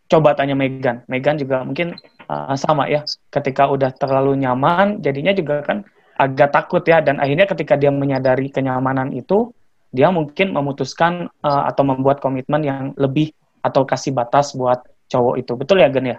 coba 0.09 0.33
tanya 0.33 0.57
Megan. 0.57 1.05
Megan 1.05 1.37
juga 1.37 1.63
mungkin 1.63 1.93
uh, 2.29 2.55
sama 2.55 2.87
ya. 2.87 3.03
Ketika 3.33 3.67
udah 3.73 3.91
terlalu 3.97 4.39
nyaman, 4.39 5.01
jadinya 5.03 5.33
juga 5.35 5.65
kan 5.65 5.83
agak 6.21 6.53
takut 6.55 6.85
ya. 6.85 7.01
Dan 7.01 7.19
akhirnya 7.19 7.49
ketika 7.49 7.75
dia 7.75 7.91
menyadari 7.91 8.53
kenyamanan 8.53 9.11
itu, 9.17 9.51
dia 9.91 10.13
mungkin 10.13 10.53
memutuskan 10.53 11.33
uh, 11.43 11.63
atau 11.67 11.83
membuat 11.83 12.21
komitmen 12.21 12.61
yang 12.63 12.83
lebih 12.95 13.33
atau 13.65 13.83
kasih 13.89 14.13
batas 14.13 14.53
buat 14.55 14.85
cowok 15.09 15.35
itu. 15.41 15.53
Betul 15.57 15.81
ya, 15.83 15.89
Gen 15.89 16.15
ya? 16.15 16.19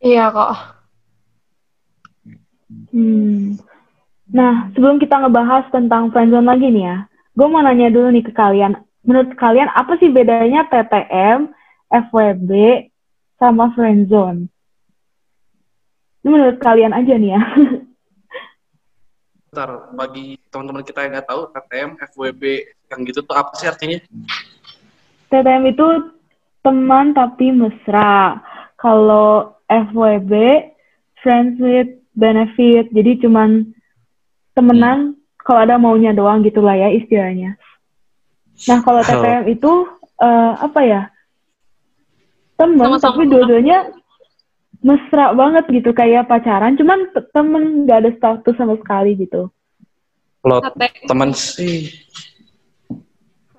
Iya 0.00 0.24
kok. 0.32 0.52
Hmm. 2.90 3.60
Nah, 4.30 4.70
sebelum 4.72 5.02
kita 5.02 5.20
ngebahas 5.20 5.68
tentang 5.74 6.14
friendzone 6.14 6.46
lagi 6.46 6.70
nih 6.70 6.84
ya, 6.86 6.96
gue 7.34 7.46
mau 7.50 7.60
nanya 7.60 7.90
dulu 7.90 8.08
nih 8.14 8.24
ke 8.24 8.32
kalian. 8.32 8.78
Menurut 9.02 9.34
kalian 9.34 9.68
apa 9.74 9.98
sih 9.98 10.08
bedanya 10.08 10.64
TTM, 10.70 11.50
FWB, 11.90 12.50
sama 13.42 13.74
friendzone? 13.74 14.46
Ini 16.20 16.28
menurut 16.28 16.58
kalian 16.60 16.92
aja 16.92 17.14
nih 17.16 17.32
ya. 17.32 17.42
Bentar, 19.50 19.90
bagi 19.98 20.38
teman-teman 20.46 20.86
kita 20.86 21.02
yang 21.02 21.12
nggak 21.18 21.26
tahu, 21.26 21.42
KTM, 21.50 21.90
FWB, 21.98 22.42
yang 22.86 23.00
gitu 23.02 23.20
tuh 23.26 23.34
apa 23.34 23.50
sih 23.58 23.66
artinya? 23.66 23.98
TTM 25.26 25.74
itu 25.74 25.86
teman 26.62 27.10
tapi 27.16 27.50
mesra. 27.50 28.38
Kalau 28.78 29.58
FWB, 29.66 30.32
friends 31.18 31.58
with 31.58 31.90
benefit. 32.14 32.94
Jadi 32.94 33.26
cuman 33.26 33.74
temenan 34.54 35.18
kalau 35.40 35.66
ada 35.66 35.82
maunya 35.82 36.14
doang 36.14 36.46
gitulah 36.46 36.76
ya 36.76 36.92
istilahnya. 36.94 37.58
Nah 38.68 38.78
kalau 38.84 39.02
TTM 39.02 39.50
itu 39.50 39.72
uh, 40.20 40.52
apa 40.60 40.80
ya? 40.84 41.02
Temen 42.54 42.76
Sama-sama. 42.76 43.02
tapi 43.02 43.22
dua-duanya 43.26 43.88
mesra 44.80 45.36
banget 45.36 45.64
gitu 45.68 45.92
kayak 45.92 46.24
pacaran, 46.24 46.72
cuman 46.76 47.12
te- 47.12 47.28
temen 47.36 47.84
nggak 47.84 47.98
ada 48.00 48.10
status 48.16 48.54
sama 48.56 48.80
sekali 48.80 49.12
gitu. 49.16 49.52
Kalau 50.40 50.56
HT, 50.64 51.04
teman 51.04 51.30
sih. 51.36 51.92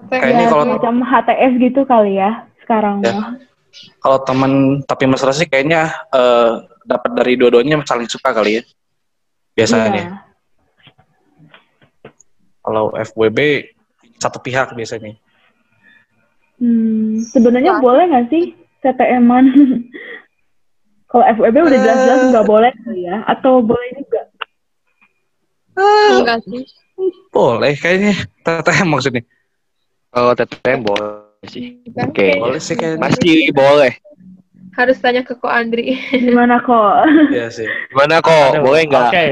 Kayaknya 0.10 0.46
ya, 0.46 0.50
kalau- 0.50 0.66
macam 0.76 0.96
HTS 1.06 1.54
gitu 1.62 1.82
kali 1.86 2.18
ya 2.18 2.50
sekarang 2.66 3.06
Ya. 3.06 3.38
kalau 4.02 4.18
teman 4.26 4.82
tapi 4.84 5.06
mesra 5.06 5.30
sih 5.32 5.46
kayaknya 5.46 5.94
eh, 6.10 6.52
dapat 6.84 7.12
dari 7.14 7.38
dua-duanya 7.38 7.80
saling 7.86 8.10
suka 8.10 8.34
kali 8.34 8.60
ya. 8.60 8.64
Biasanya. 9.54 9.90
Iya. 9.94 10.10
Kalau 12.62 12.94
FWB 12.98 13.40
satu 14.18 14.38
pihak 14.42 14.74
biasanya. 14.74 15.18
Hmm, 16.62 17.22
sebenarnya 17.26 17.78
Wah. 17.78 17.82
boleh 17.82 18.04
nggak 18.10 18.28
sih 18.30 18.44
TTM-an? 18.82 19.46
Kalau 21.12 21.24
FWB 21.28 21.56
udah 21.60 21.76
Eh. 21.76 21.84
jelas-jelas 21.84 22.21
nggak 22.32 22.47
boleh 22.47 22.71
ya? 22.95 23.15
Atau 23.28 23.60
boleh 23.60 23.88
juga? 24.00 24.21
Enggak 26.15 26.39
sih. 26.47 26.63
Boleh 27.32 27.74
kayaknya. 27.76 28.15
TTM 28.41 28.88
maksudnya. 28.88 29.24
Kalau 30.12 30.32
TTM 30.32 30.80
boleh 30.84 31.08
sih. 31.47 31.80
Oke. 31.88 32.15
kayak 32.15 32.39
Boleh 32.39 32.60
sih 32.60 32.76
kayaknya. 32.76 33.00
Pasti 33.02 33.32
boleh. 33.52 33.93
harus 34.71 34.95
tanya 35.04 35.19
ke 35.19 35.36
Ko 35.36 35.52
Andri. 35.52 36.00
Gimana 36.15 36.63
kok? 36.63 37.04
Iya 37.28 37.52
sih. 37.52 37.67
Gimana 37.91 38.24
kok? 38.24 38.63
Boleh 38.63 38.88
nggak? 38.88 39.12
Oke. 39.12 39.28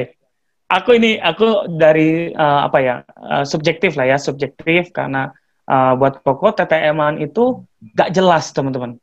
Aku 0.69 0.93
ini 0.93 1.15
aku 1.15 1.65
dari 1.79 2.29
eh, 2.29 2.59
apa 2.61 2.77
ya 2.83 2.95
eh, 3.07 3.43
subjektif 3.47 3.95
lah 3.95 4.05
ya 4.05 4.17
subjektif 4.19 4.91
karena 4.91 5.31
eh, 5.63 5.93
buat 5.95 6.19
Koko 6.21 6.51
TTM-an 6.51 7.23
itu 7.23 7.63
gak 7.95 8.11
jelas 8.11 8.51
teman-teman, 8.51 8.99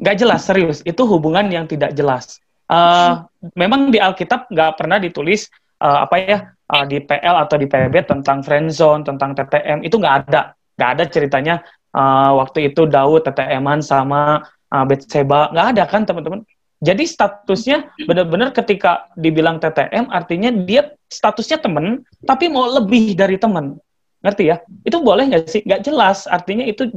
gak 0.00 0.16
jelas 0.16 0.48
serius 0.48 0.80
itu 0.88 1.02
hubungan 1.04 1.46
yang 1.52 1.68
tidak 1.68 1.92
jelas. 1.92 2.40
Eh, 2.70 3.12
memang 3.58 3.90
di 3.90 3.98
Alkitab 3.98 4.46
nggak 4.46 4.78
pernah 4.78 5.02
ditulis 5.02 5.50
eh, 5.82 5.98
apa 6.06 6.16
ya 6.22 6.38
eh, 6.54 6.84
di 6.86 6.98
PL 7.02 7.36
atau 7.46 7.56
di 7.58 7.66
PB 7.66 7.94
tentang 8.06 8.46
friendzone 8.46 9.02
tentang 9.02 9.34
TTM 9.34 9.82
itu 9.82 9.98
nggak 9.98 10.16
ada, 10.26 10.54
nggak 10.78 10.90
ada 10.94 11.04
ceritanya 11.10 11.54
eh, 11.92 12.30
waktu 12.30 12.70
itu 12.70 12.86
Daud 12.86 13.26
TTM-an 13.26 13.82
sama 13.82 14.46
uh, 14.70 14.84
Betseba 14.86 15.50
nggak 15.50 15.66
ada 15.76 15.84
kan 15.86 16.06
teman-teman. 16.06 16.46
Jadi 16.80 17.04
statusnya 17.04 17.92
benar-benar 18.08 18.56
ketika 18.56 19.12
dibilang 19.12 19.60
TTM 19.60 20.08
artinya 20.08 20.48
dia 20.64 20.88
statusnya 21.12 21.60
temen 21.60 22.08
tapi 22.24 22.48
mau 22.48 22.64
lebih 22.64 23.12
dari 23.12 23.36
temen. 23.36 23.76
Ngerti 24.24 24.44
ya? 24.48 24.56
Itu 24.84 25.04
boleh 25.04 25.28
nggak 25.28 25.44
sih? 25.48 25.60
Nggak 25.64 25.84
jelas. 25.84 26.24
Artinya 26.24 26.64
itu 26.64 26.88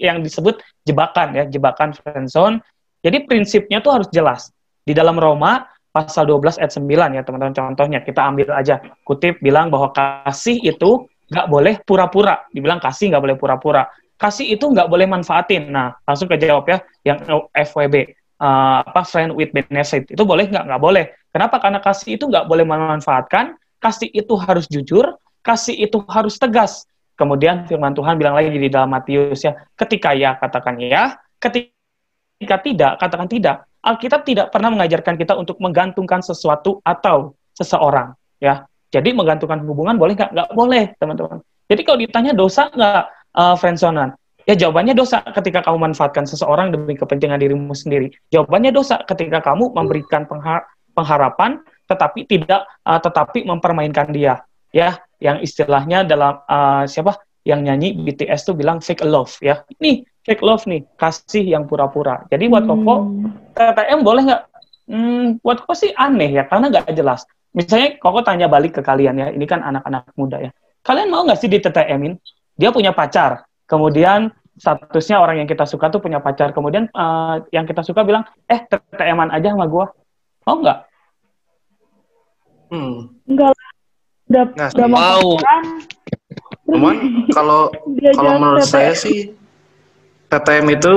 yang 0.00 0.24
disebut 0.24 0.64
jebakan 0.88 1.36
ya, 1.36 1.44
jebakan 1.46 1.92
friendzone. 1.92 2.64
Jadi 3.04 3.28
prinsipnya 3.28 3.84
tuh 3.84 4.00
harus 4.00 4.08
jelas. 4.08 4.48
Di 4.80 4.96
dalam 4.96 5.20
Roma 5.20 5.68
pasal 5.92 6.24
12 6.24 6.56
ayat 6.62 6.72
9 6.72 7.16
ya 7.18 7.22
teman-teman 7.26 7.54
contohnya 7.54 8.00
kita 8.00 8.24
ambil 8.24 8.48
aja. 8.56 8.80
Kutip 9.04 9.38
bilang 9.44 9.68
bahwa 9.68 9.92
kasih 9.92 10.56
itu 10.64 11.04
nggak 11.28 11.46
boleh 11.46 11.74
pura-pura. 11.84 12.48
Dibilang 12.50 12.80
kasih 12.80 13.12
nggak 13.12 13.22
boleh 13.22 13.36
pura-pura. 13.36 13.86
Kasih 14.16 14.56
itu 14.56 14.64
nggak 14.64 14.88
boleh 14.88 15.06
manfaatin. 15.08 15.68
Nah 15.68 15.96
langsung 16.04 16.28
ke 16.28 16.36
jawab 16.40 16.68
ya 16.68 16.78
yang 17.04 17.20
FWB 17.52 18.16
uh, 18.40 18.84
apa 18.84 19.02
friend 19.04 19.36
with 19.36 19.52
benefit. 19.52 20.08
Itu 20.08 20.24
boleh 20.24 20.48
nggak? 20.48 20.64
Nggak 20.68 20.82
boleh. 20.82 21.04
Kenapa? 21.30 21.56
Karena 21.62 21.78
kasih 21.80 22.16
itu 22.16 22.24
nggak 22.28 22.44
boleh 22.48 22.64
memanfaatkan. 22.66 23.56
Kasih 23.80 24.12
itu 24.12 24.34
harus 24.36 24.68
jujur. 24.68 25.16
Kasih 25.40 25.72
itu 25.72 26.04
harus 26.04 26.36
tegas 26.36 26.84
kemudian 27.20 27.68
firman 27.68 27.92
Tuhan 27.92 28.16
bilang 28.16 28.32
lagi 28.32 28.48
di 28.48 28.72
dalam 28.72 28.88
Matius 28.88 29.44
ya 29.44 29.52
ketika 29.76 30.16
ya 30.16 30.40
katakan 30.40 30.80
ya 30.80 31.20
ketika 31.36 32.56
tidak 32.64 32.92
katakan 32.96 33.28
tidak. 33.28 33.56
Alkitab 33.80 34.28
tidak 34.28 34.52
pernah 34.52 34.72
mengajarkan 34.76 35.16
kita 35.16 35.36
untuk 35.36 35.56
menggantungkan 35.56 36.20
sesuatu 36.20 36.80
atau 36.84 37.36
seseorang 37.56 38.16
ya. 38.40 38.64
Jadi 38.88 39.12
menggantungkan 39.12 39.60
hubungan 39.64 39.96
boleh 39.96 40.16
nggak? 40.16 40.32
Nggak 40.32 40.50
boleh 40.52 40.84
teman-teman. 40.96 41.40
Jadi 41.68 41.80
kalau 41.84 41.98
ditanya 42.00 42.32
dosa 42.36 42.68
nggak 42.72 43.04
uh, 43.36 43.56
friendzonean 43.56 44.16
Ya 44.48 44.56
jawabannya 44.56 44.96
dosa 44.96 45.20
ketika 45.22 45.62
kamu 45.62 45.92
manfaatkan 45.92 46.24
seseorang 46.24 46.72
demi 46.72 46.96
kepentingan 46.96 47.38
dirimu 47.38 47.70
sendiri. 47.76 48.10
Jawabannya 48.34 48.72
dosa 48.72 48.98
ketika 49.04 49.38
kamu 49.44 49.76
memberikan 49.76 50.24
pengha- 50.24 50.66
pengharapan 50.96 51.60
tetapi 51.86 52.26
tidak 52.26 52.66
uh, 52.82 52.98
tetapi 52.98 53.44
mempermainkan 53.44 54.10
dia. 54.10 54.42
Ya, 54.70 55.02
yang 55.18 55.42
istilahnya 55.42 56.06
dalam 56.06 56.40
uh, 56.46 56.86
siapa 56.86 57.18
yang 57.42 57.64
nyanyi 57.66 57.96
BTS 57.96 58.46
tuh 58.46 58.54
bilang 58.54 58.78
fake 58.78 59.02
love 59.02 59.32
ya. 59.42 59.66
Ini 59.80 60.04
fake 60.22 60.44
love 60.44 60.64
nih, 60.70 60.86
kasih 60.94 61.42
yang 61.42 61.66
pura-pura. 61.66 62.22
Jadi 62.30 62.46
buat 62.46 62.64
Koko 62.68 62.94
Hmm. 63.02 63.34
TTM 63.56 64.00
boleh 64.06 64.22
nggak? 64.30 64.42
Hmm, 64.90 65.26
buat 65.42 65.64
Koko 65.64 65.74
sih 65.74 65.90
aneh 65.96 66.30
ya 66.38 66.44
karena 66.46 66.70
nggak 66.70 66.94
jelas. 66.94 67.26
Misalnya 67.50 67.98
Koko 67.98 68.22
tanya 68.22 68.46
balik 68.46 68.78
ke 68.78 68.82
kalian 68.84 69.18
ya, 69.18 69.28
ini 69.34 69.42
kan 69.48 69.64
anak-anak 69.64 70.12
muda 70.14 70.38
ya. 70.38 70.50
Kalian 70.86 71.10
mau 71.10 71.26
nggak 71.26 71.40
sih 71.40 71.50
di 71.50 71.58
TTM-in? 71.58 72.14
Dia 72.54 72.70
punya 72.70 72.92
pacar, 72.94 73.42
kemudian 73.66 74.30
statusnya 74.60 75.16
orang 75.16 75.40
yang 75.40 75.48
kita 75.48 75.64
suka 75.64 75.88
tuh 75.88 76.04
punya 76.04 76.20
pacar, 76.20 76.52
kemudian 76.52 76.86
eh, 76.92 77.36
yang 77.50 77.64
kita 77.64 77.80
suka 77.80 78.04
bilang, 78.04 78.22
eh 78.44 78.60
TTM-an 78.68 79.32
aja 79.32 79.56
sama 79.56 79.64
gua. 79.64 79.88
Mau 80.44 80.60
nggak? 80.60 80.78
Hmm. 82.70 83.10
Enggak 83.26 83.50
lah. 83.50 83.69
Udah, 84.30 84.70
sih. 84.70 84.86
mau. 84.86 85.26
Cuman 86.70 86.94
kalau 87.36 87.66
kalau 88.14 88.30
menurut 88.38 88.62
TTM. 88.62 88.70
saya 88.70 88.92
sih 88.94 89.34
TTM 90.30 90.66
itu 90.78 90.92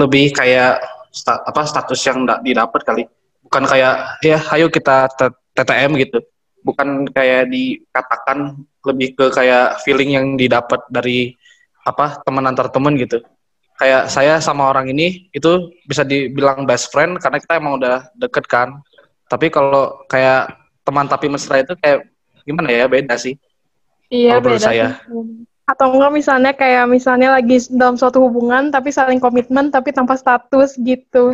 lebih 0.00 0.32
kayak 0.32 0.80
sta- 1.12 1.44
apa 1.44 1.68
status 1.68 2.00
yang 2.08 2.24
nggak 2.24 2.40
didapat 2.40 2.80
kali. 2.82 3.02
Bukan 3.44 3.68
kayak 3.68 4.18
ya 4.24 4.40
ayo 4.56 4.72
kita 4.72 5.12
TTM 5.52 5.92
gitu. 6.00 6.24
Bukan 6.64 7.12
kayak 7.12 7.52
dikatakan 7.52 8.56
lebih 8.88 9.12
ke 9.12 9.28
kayak 9.28 9.84
feeling 9.84 10.16
yang 10.16 10.26
didapat 10.40 10.80
dari 10.88 11.36
apa 11.84 12.24
teman 12.24 12.48
antar 12.48 12.72
teman 12.72 12.96
gitu. 12.96 13.20
Kayak 13.76 14.08
saya 14.08 14.40
sama 14.40 14.72
orang 14.72 14.88
ini 14.88 15.28
itu 15.36 15.68
bisa 15.84 16.00
dibilang 16.00 16.64
best 16.64 16.88
friend 16.88 17.20
karena 17.20 17.36
kita 17.36 17.60
emang 17.60 17.76
udah 17.76 18.08
deket 18.16 18.48
kan. 18.48 18.80
Tapi 19.28 19.52
kalau 19.52 20.08
kayak 20.08 20.56
teman 20.84 21.04
tapi 21.04 21.28
mesra 21.28 21.60
itu 21.60 21.76
kayak 21.76 22.13
gimana 22.44 22.68
ya 22.70 22.86
beda 22.86 23.16
sih. 23.18 23.34
Iya, 24.12 24.36
Kalau 24.36 24.42
menurut 24.44 24.60
beda 24.60 24.68
saya. 24.68 24.86
sih. 24.94 25.00
Atau 25.64 25.86
enggak 25.96 26.12
misalnya 26.12 26.52
kayak 26.52 26.84
misalnya 26.86 27.28
lagi 27.40 27.56
dalam 27.72 27.96
suatu 27.96 28.20
hubungan 28.20 28.68
tapi 28.68 28.92
saling 28.92 29.16
komitmen 29.16 29.72
tapi 29.72 29.96
tanpa 29.96 30.14
status 30.14 30.76
gitu. 30.76 31.32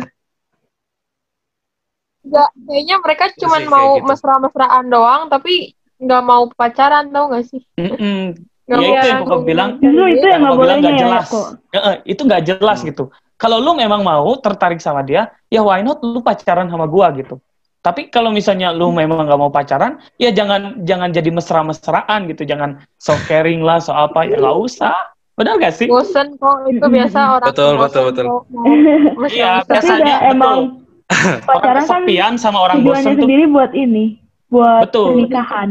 Enggak, 2.21 2.49
kayaknya 2.53 2.95
mereka 3.01 3.23
cuma 3.35 3.57
sih, 3.57 3.65
kayak 3.65 3.73
mau 3.75 3.89
gitu. 3.97 4.07
mesra-mesraan 4.07 4.85
doang 4.87 5.21
tapi 5.27 5.53
nggak 6.01 6.23
mau 6.25 6.43
pacaran 6.53 7.05
tau 7.11 7.25
gak 7.33 7.45
sih? 7.49 7.61
Mm-mm. 7.77 8.33
Nggak 8.69 8.79
Ya, 8.79 8.87
mau 8.87 8.95
itu 8.95 9.07
yang 9.11 9.21
hubungan 9.27 9.45
bilang, 9.45 9.69
Justru 9.83 10.03
itu 10.07 10.25
yang 10.31 10.41
nggak 10.47 10.77
nggak 10.79 10.93
ya 10.95 11.01
jelas. 11.03 11.27
kok. 11.27 11.47
Ya, 11.75 11.79
itu 12.07 12.21
nggak 12.23 12.43
jelas 12.47 12.79
Hmm. 12.81 12.87
gitu. 12.87 13.03
Kalau 13.41 13.57
lu 13.57 13.73
memang 13.73 14.05
mau 14.05 14.37
tertarik 14.37 14.77
sama 14.79 15.01
dia, 15.01 15.33
ya 15.49 15.59
why 15.65 15.81
not 15.81 15.97
lu 16.05 16.21
pacaran 16.21 16.69
sama 16.69 16.85
gua 16.85 17.09
gitu. 17.17 17.41
Tapi 17.81 18.13
kalau 18.13 18.29
misalnya 18.29 18.69
lu 18.69 18.93
memang 18.93 19.25
nggak 19.25 19.41
mau 19.41 19.49
pacaran, 19.49 19.97
ya 20.21 20.29
jangan 20.29 20.85
jangan 20.85 21.09
jadi 21.09 21.33
mesra-mesraan 21.33 22.29
gitu, 22.29 22.45
jangan 22.45 22.77
so 23.01 23.17
caring 23.25 23.65
lah, 23.65 23.81
so 23.81 23.89
apa 23.89 24.29
ya 24.29 24.37
nggak 24.37 24.57
usah. 24.61 24.93
Benar 25.33 25.57
gak 25.57 25.73
sih? 25.73 25.87
bosen 25.89 26.37
kok 26.37 26.69
itu 26.69 26.85
biasa 26.85 27.19
orang 27.41 27.49
Betul, 27.49 27.73
bosen 27.79 28.01
betul, 28.05 28.05
betul. 28.13 28.25
Iya, 29.33 29.65
biasanya 29.65 30.15
betul. 30.21 30.31
emang 30.37 30.57
Orang 31.11 31.41
pacaran 31.43 31.81
kan 31.81 31.81
kesepian 31.81 32.33
sama 32.37 32.59
orang 32.61 32.85
bosen 32.85 33.17
tuh. 33.17 33.25
sendiri 33.25 33.43
buat 33.49 33.71
ini, 33.73 34.21
buat 34.53 34.87
Betul. 34.87 35.07
pernikahan. 35.17 35.69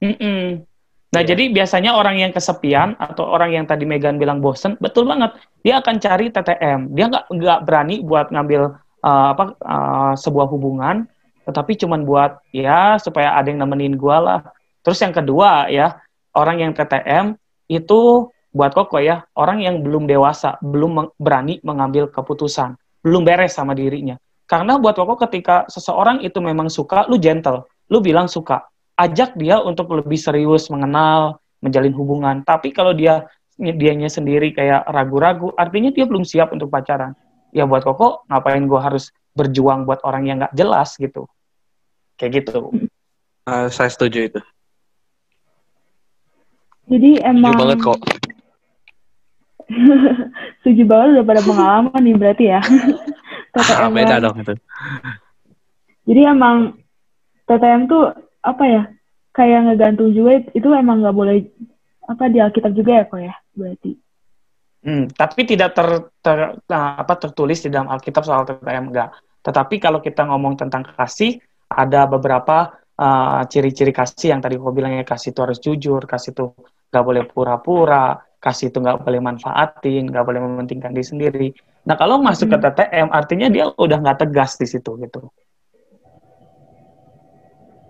Mm-mm. 0.00 0.64
Nah, 1.12 1.22
jadi 1.22 1.52
biasanya 1.52 1.92
orang 1.92 2.16
yang 2.24 2.32
kesepian 2.32 2.96
atau 2.96 3.28
orang 3.28 3.52
yang 3.52 3.64
tadi 3.68 3.84
Megan 3.84 4.16
bilang 4.16 4.40
bosen, 4.40 4.80
betul 4.80 5.04
banget. 5.04 5.36
Dia 5.60 5.84
akan 5.84 6.00
cari 6.00 6.32
TTM. 6.32 6.96
Dia 6.96 7.04
nggak 7.12 7.24
nggak 7.28 7.58
berani 7.68 8.00
buat 8.00 8.32
ngambil 8.32 8.62
uh, 9.04 9.26
apa 9.36 9.44
uh, 9.60 10.12
sebuah 10.16 10.48
hubungan, 10.48 11.04
tetapi 11.46 11.78
cuman 11.78 12.06
buat 12.06 12.42
ya 12.54 12.96
supaya 12.98 13.34
ada 13.34 13.50
yang 13.50 13.62
nemenin 13.64 13.98
gua 13.98 14.18
lah. 14.18 14.40
Terus 14.82 14.98
yang 15.02 15.14
kedua 15.14 15.70
ya, 15.70 15.98
orang 16.34 16.62
yang 16.62 16.72
TTM 16.74 17.38
itu 17.70 18.30
buat 18.52 18.76
koko 18.76 19.00
ya, 19.00 19.24
orang 19.38 19.64
yang 19.64 19.80
belum 19.80 20.04
dewasa, 20.04 20.60
belum 20.60 21.16
berani 21.16 21.58
mengambil 21.64 22.10
keputusan, 22.12 22.76
belum 23.00 23.24
beres 23.24 23.56
sama 23.56 23.72
dirinya. 23.72 24.20
Karena 24.44 24.76
buat 24.76 24.92
koko 24.98 25.16
ketika 25.24 25.64
seseorang 25.72 26.20
itu 26.20 26.36
memang 26.42 26.68
suka, 26.68 27.08
lu 27.08 27.16
gentle, 27.16 27.64
lu 27.88 28.04
bilang 28.04 28.28
suka, 28.28 28.68
ajak 29.00 29.38
dia 29.40 29.56
untuk 29.62 29.88
lebih 29.96 30.20
serius 30.20 30.68
mengenal, 30.68 31.40
menjalin 31.64 31.94
hubungan. 31.96 32.36
Tapi 32.44 32.74
kalau 32.74 32.92
dia 32.92 33.24
dianya 33.56 34.10
sendiri 34.12 34.52
kayak 34.52 34.84
ragu-ragu, 34.90 35.54
artinya 35.56 35.88
dia 35.94 36.04
belum 36.04 36.26
siap 36.26 36.52
untuk 36.52 36.68
pacaran. 36.68 37.16
Ya 37.52 37.68
buat 37.68 37.84
koko, 37.84 38.24
ngapain 38.26 38.64
gue 38.64 38.80
harus 38.80 39.12
berjuang 39.32 39.84
buat 39.84 40.00
orang 40.02 40.24
yang 40.24 40.36
nggak 40.40 40.56
jelas 40.56 40.96
gitu. 40.96 41.28
Kayak 42.16 42.44
gitu. 42.44 42.72
Eh, 43.44 43.68
saya 43.68 43.92
setuju 43.92 44.32
itu. 44.32 44.40
Jadi 46.88 47.20
Setuju 47.20 47.28
emang 47.28 47.56
banget 47.56 47.78
kok. 47.80 47.98
setuju 50.60 50.82
banget 50.84 51.08
udah 51.16 51.24
pada 51.24 51.40
pengalaman 51.40 52.00
nih 52.02 52.16
berarti 52.18 52.44
ya. 52.52 52.60
TTM 53.52 53.80
Ah, 53.84 53.90
beda 53.92 54.16
banget. 54.16 54.24
dong 54.24 54.36
itu. 54.40 54.54
Jadi 56.08 56.20
emang 56.26 56.56
TTM 57.46 57.82
tuh 57.86 58.12
apa 58.42 58.64
ya? 58.66 58.82
Kayak 59.32 59.60
ngegantung 59.72 60.12
juga 60.12 60.44
itu 60.52 60.68
emang 60.72 61.00
nggak 61.00 61.16
boleh 61.16 61.48
apa 62.04 62.28
di 62.28 62.36
Alkitab 62.42 62.76
juga 62.76 63.00
ya 63.00 63.04
kok 63.08 63.20
ya 63.22 63.34
berarti. 63.56 63.90
Hmm, 64.82 65.06
tapi 65.14 65.46
tidak 65.46 65.78
ter, 65.78 66.10
ter- 66.18 66.58
nah, 66.66 66.98
apa 66.98 67.14
tertulis 67.14 67.62
di 67.62 67.70
dalam 67.70 67.86
Alkitab 67.86 68.26
soal 68.26 68.42
TTM 68.42 68.90
enggak. 68.90 69.14
Tetapi 69.42 69.78
kalau 69.78 70.02
kita 70.02 70.26
ngomong 70.26 70.58
tentang 70.58 70.82
kasih, 70.82 71.38
ada 71.70 72.10
beberapa 72.10 72.74
uh, 72.98 73.42
ciri-ciri 73.46 73.94
kasih 73.94 74.34
yang 74.34 74.42
tadi 74.42 74.58
gue 74.58 74.72
bilang 74.74 74.98
ya 74.98 75.06
kasih 75.06 75.30
itu 75.30 75.40
harus 75.42 75.58
jujur, 75.62 76.02
kasih 76.02 76.34
itu 76.34 76.50
nggak 76.90 77.04
boleh 77.06 77.22
pura-pura, 77.30 78.18
kasih 78.42 78.74
itu 78.74 78.82
nggak 78.82 79.06
boleh 79.06 79.20
manfaatin, 79.22 80.10
nggak 80.10 80.24
boleh 80.26 80.40
mementingkan 80.42 80.90
diri 80.90 81.06
sendiri. 81.06 81.48
Nah 81.86 81.94
kalau 81.94 82.18
masuk 82.18 82.50
ke 82.50 82.58
Hmm. 82.58 82.66
TTM 82.74 83.08
artinya 83.14 83.46
dia 83.50 83.70
udah 83.70 83.98
nggak 84.02 84.18
tegas 84.26 84.58
di 84.58 84.66
situ 84.66 84.98
gitu. 84.98 85.30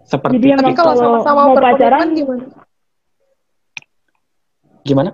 Seperti 0.05 0.45
Jadi 0.45 0.49
emang 0.61 0.77
kalau 0.77 0.93
sama-sama 0.93 1.41
mau 1.49 1.57
pacaran 1.57 2.13
gimana? 2.13 2.45
gimana? 4.85 5.11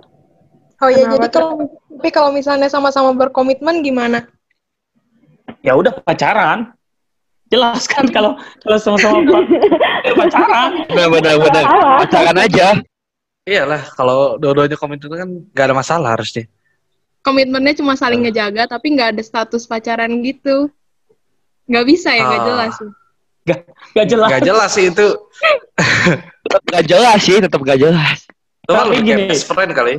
Oh 0.79 0.87
ya, 0.87 1.05
Kenapa 1.05 1.15
jadi 1.19 1.29
kalau 1.35 1.51
tapi 1.91 2.09
kalau 2.15 2.31
misalnya 2.31 2.71
sama-sama 2.71 3.11
berkomitmen 3.13 3.83
gimana? 3.83 4.31
Ya 5.61 5.75
udah 5.75 5.91
pacaran. 5.99 6.71
Jelas 7.49 7.89
kan 7.89 8.07
kalau 8.07 8.37
kalau 8.63 8.79
sama-sama 8.79 9.19
ya 10.07 10.13
pacaran. 10.15 10.71
Benar 10.87 11.09
benar. 11.41 11.65
Pacaran 12.07 12.37
aja. 12.39 12.67
Iyalah, 13.43 13.83
kalau 13.97 14.37
dua-duanya 14.37 14.77
komitmen 14.77 15.17
kan 15.17 15.29
nggak 15.51 15.67
ada 15.67 15.75
masalah 15.75 16.15
harusnya. 16.15 16.45
Komitmennya 17.25 17.75
cuma 17.75 17.97
saling 17.97 18.23
ngejaga, 18.23 18.69
tapi 18.69 18.95
nggak 18.95 19.19
ada 19.19 19.23
status 19.25 19.67
pacaran 19.67 20.13
gitu. 20.23 20.71
Nggak 21.67 21.85
bisa 21.89 22.13
ya, 22.13 22.23
nggak 22.23 22.41
Ah. 22.41 22.47
jelas. 22.47 22.73
sih. 22.77 22.91
Gak 23.97 24.07
jelas. 24.07 24.29
Nggak 24.29 24.43
jelas 24.45 24.71
sih 24.71 24.85
itu. 24.93 25.09
Tetap 26.45 26.63
gak 26.69 26.85
jelas 26.85 27.19
sih, 27.19 27.37
tetap 27.41 27.61
gak 27.65 27.81
jelas. 27.81 28.19
Itu 28.61 28.71
kan 28.71 28.85
Tapi 28.85 28.97
gini. 29.01 29.25
best 29.25 29.49
friend 29.49 29.73
kali. 29.73 29.95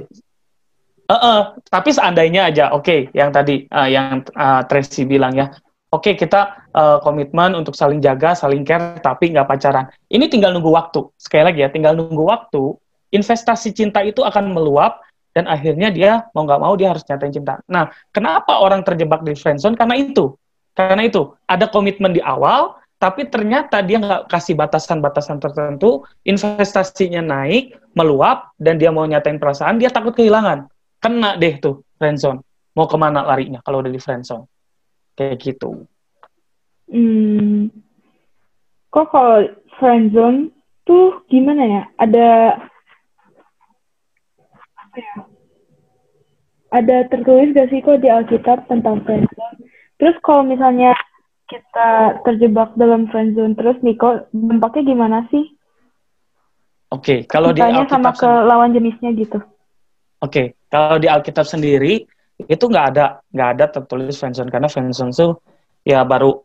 Heeh, 1.10 1.40
tapi 1.74 1.90
seandainya 1.90 2.54
aja, 2.54 2.70
oke, 2.70 3.10
yang 3.18 3.34
tadi 3.34 3.66
eh, 3.66 3.90
yang 3.90 4.22
eh, 4.22 4.62
Tracy 4.70 5.10
bilang 5.10 5.34
ya, 5.34 5.50
oke 5.90 6.14
kita 6.14 6.70
eh, 6.70 6.98
komitmen 7.02 7.58
untuk 7.58 7.74
saling 7.74 7.98
jaga, 7.98 8.38
saling 8.38 8.62
care, 8.62 9.02
tapi 9.02 9.34
nggak 9.34 9.50
pacaran. 9.50 9.90
Ini 10.06 10.30
tinggal 10.30 10.54
nunggu 10.54 10.70
waktu. 10.70 11.10
Sekali 11.18 11.50
lagi 11.50 11.66
ya, 11.66 11.70
tinggal 11.74 11.98
nunggu 11.98 12.22
waktu. 12.30 12.78
Investasi 13.10 13.74
cinta 13.74 14.06
itu 14.06 14.22
akan 14.22 14.54
meluap 14.54 15.02
dan 15.34 15.50
akhirnya 15.50 15.90
dia 15.90 16.30
mau 16.38 16.46
nggak 16.46 16.62
mau 16.62 16.78
dia 16.78 16.94
harus 16.94 17.02
nyatain 17.10 17.34
cinta. 17.34 17.58
Nah, 17.66 17.90
kenapa 18.14 18.62
orang 18.62 18.86
terjebak 18.86 19.26
di 19.26 19.34
friendzone? 19.34 19.74
Karena 19.74 19.98
itu, 19.98 20.38
karena 20.78 21.10
itu 21.10 21.34
ada 21.50 21.66
komitmen 21.74 22.14
di 22.14 22.22
awal, 22.22 22.78
tapi 23.02 23.26
ternyata 23.26 23.82
dia 23.82 23.98
nggak 23.98 24.30
kasih 24.30 24.54
batasan-batasan 24.54 25.42
tertentu, 25.42 26.06
investasinya 26.22 27.26
naik, 27.26 27.74
meluap, 27.98 28.54
dan 28.62 28.78
dia 28.78 28.94
mau 28.94 29.10
nyatain 29.10 29.42
perasaan, 29.42 29.82
dia 29.82 29.90
takut 29.90 30.14
kehilangan 30.14 30.70
kena 31.00 31.40
deh 31.40 31.60
tuh 31.60 31.84
friendzone. 32.00 32.44
Mau 32.76 32.88
ke 32.88 32.96
mana 32.96 33.26
larinya 33.26 33.60
kalau 33.64 33.84
udah 33.84 33.92
di 33.92 34.00
friendzone? 34.00 34.48
Kayak 35.16 35.40
gitu. 35.44 35.90
Hmm. 36.88 37.72
Kok 38.90 39.06
kalau 39.12 39.38
friendzone 39.80 40.52
tuh 40.84 41.24
gimana 41.28 41.64
ya? 41.66 41.84
Ada 42.00 42.28
apa 44.80 44.98
ya? 44.98 45.16
Ada 46.70 46.96
tertulis 47.10 47.58
gak 47.58 47.74
sih 47.74 47.82
kok 47.82 48.02
di 48.02 48.10
Alkitab 48.10 48.70
tentang 48.70 49.02
friendzone? 49.02 49.58
Terus 49.98 50.16
kalau 50.22 50.46
misalnya 50.46 50.94
kita 51.50 52.22
terjebak 52.24 52.78
dalam 52.78 53.10
friendzone 53.10 53.58
terus 53.58 53.78
nih 53.82 53.98
kok 53.98 54.30
dampaknya 54.32 54.94
gimana 54.94 55.18
sih? 55.34 55.50
Oke, 56.90 57.26
kalau 57.30 57.54
di 57.54 57.62
Kitanya 57.62 57.86
sama 57.86 58.14
Alkitab 58.14 58.16
ke 58.18 58.32
lawan 58.50 58.74
jenisnya 58.74 59.14
gitu. 59.14 59.42
Oke, 60.22 60.59
kalau 60.70 60.98
di 61.02 61.10
Alkitab 61.10 61.46
sendiri 61.46 62.06
itu 62.48 62.64
nggak 62.64 62.86
ada 62.96 63.20
nggak 63.36 63.50
ada 63.58 63.66
tertulis 63.68 64.16
friendzone 64.16 64.48
karena 64.48 64.72
friendzone 64.72 65.12
tuh 65.12 65.44
ya 65.84 66.08
baru 66.08 66.40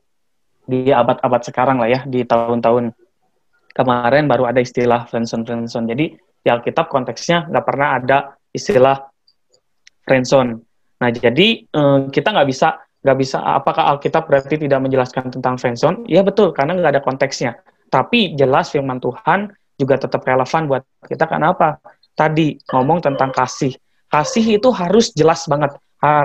di 0.65 0.91
abad-abad 0.91 1.43
sekarang 1.45 1.77
lah 1.79 1.89
ya 1.93 2.01
di 2.09 2.25
tahun-tahun 2.25 2.91
kemarin 3.75 4.25
baru 4.31 4.49
ada 4.49 4.65
istilah 4.65 5.05
friendzone 5.07 5.45
friendzone. 5.45 5.87
Jadi 5.91 6.07
di 6.17 6.49
Alkitab 6.49 6.89
konteksnya 6.89 7.51
nggak 7.51 7.65
pernah 7.67 7.89
ada 8.01 8.19
istilah 8.55 8.97
friendzone. 10.07 10.63
Nah 11.03 11.11
jadi 11.13 11.49
eh, 11.69 11.99
kita 12.09 12.33
nggak 12.33 12.49
bisa 12.49 12.81
nggak 13.05 13.19
bisa 13.21 13.37
apakah 13.45 13.93
Alkitab 13.95 14.25
berarti 14.25 14.57
tidak 14.57 14.81
menjelaskan 14.81 15.29
tentang 15.29 15.61
friendzone? 15.61 16.09
Ya 16.09 16.25
betul 16.25 16.57
karena 16.57 16.79
nggak 16.81 16.93
ada 16.97 17.03
konteksnya. 17.05 17.61
Tapi 17.93 18.33
jelas 18.35 18.73
firman 18.73 18.99
Tuhan 18.99 19.53
juga 19.77 20.01
tetap 20.01 20.25
relevan 20.25 20.71
buat 20.71 20.83
kita 21.05 21.29
karena 21.29 21.53
apa? 21.53 21.83
Tadi 22.15 22.57
ngomong 22.73 23.05
tentang 23.05 23.35
kasih. 23.35 23.75
Kasih 24.15 24.63
itu 24.63 24.71
harus 24.71 25.11
jelas 25.11 25.43
banget. 25.51 25.75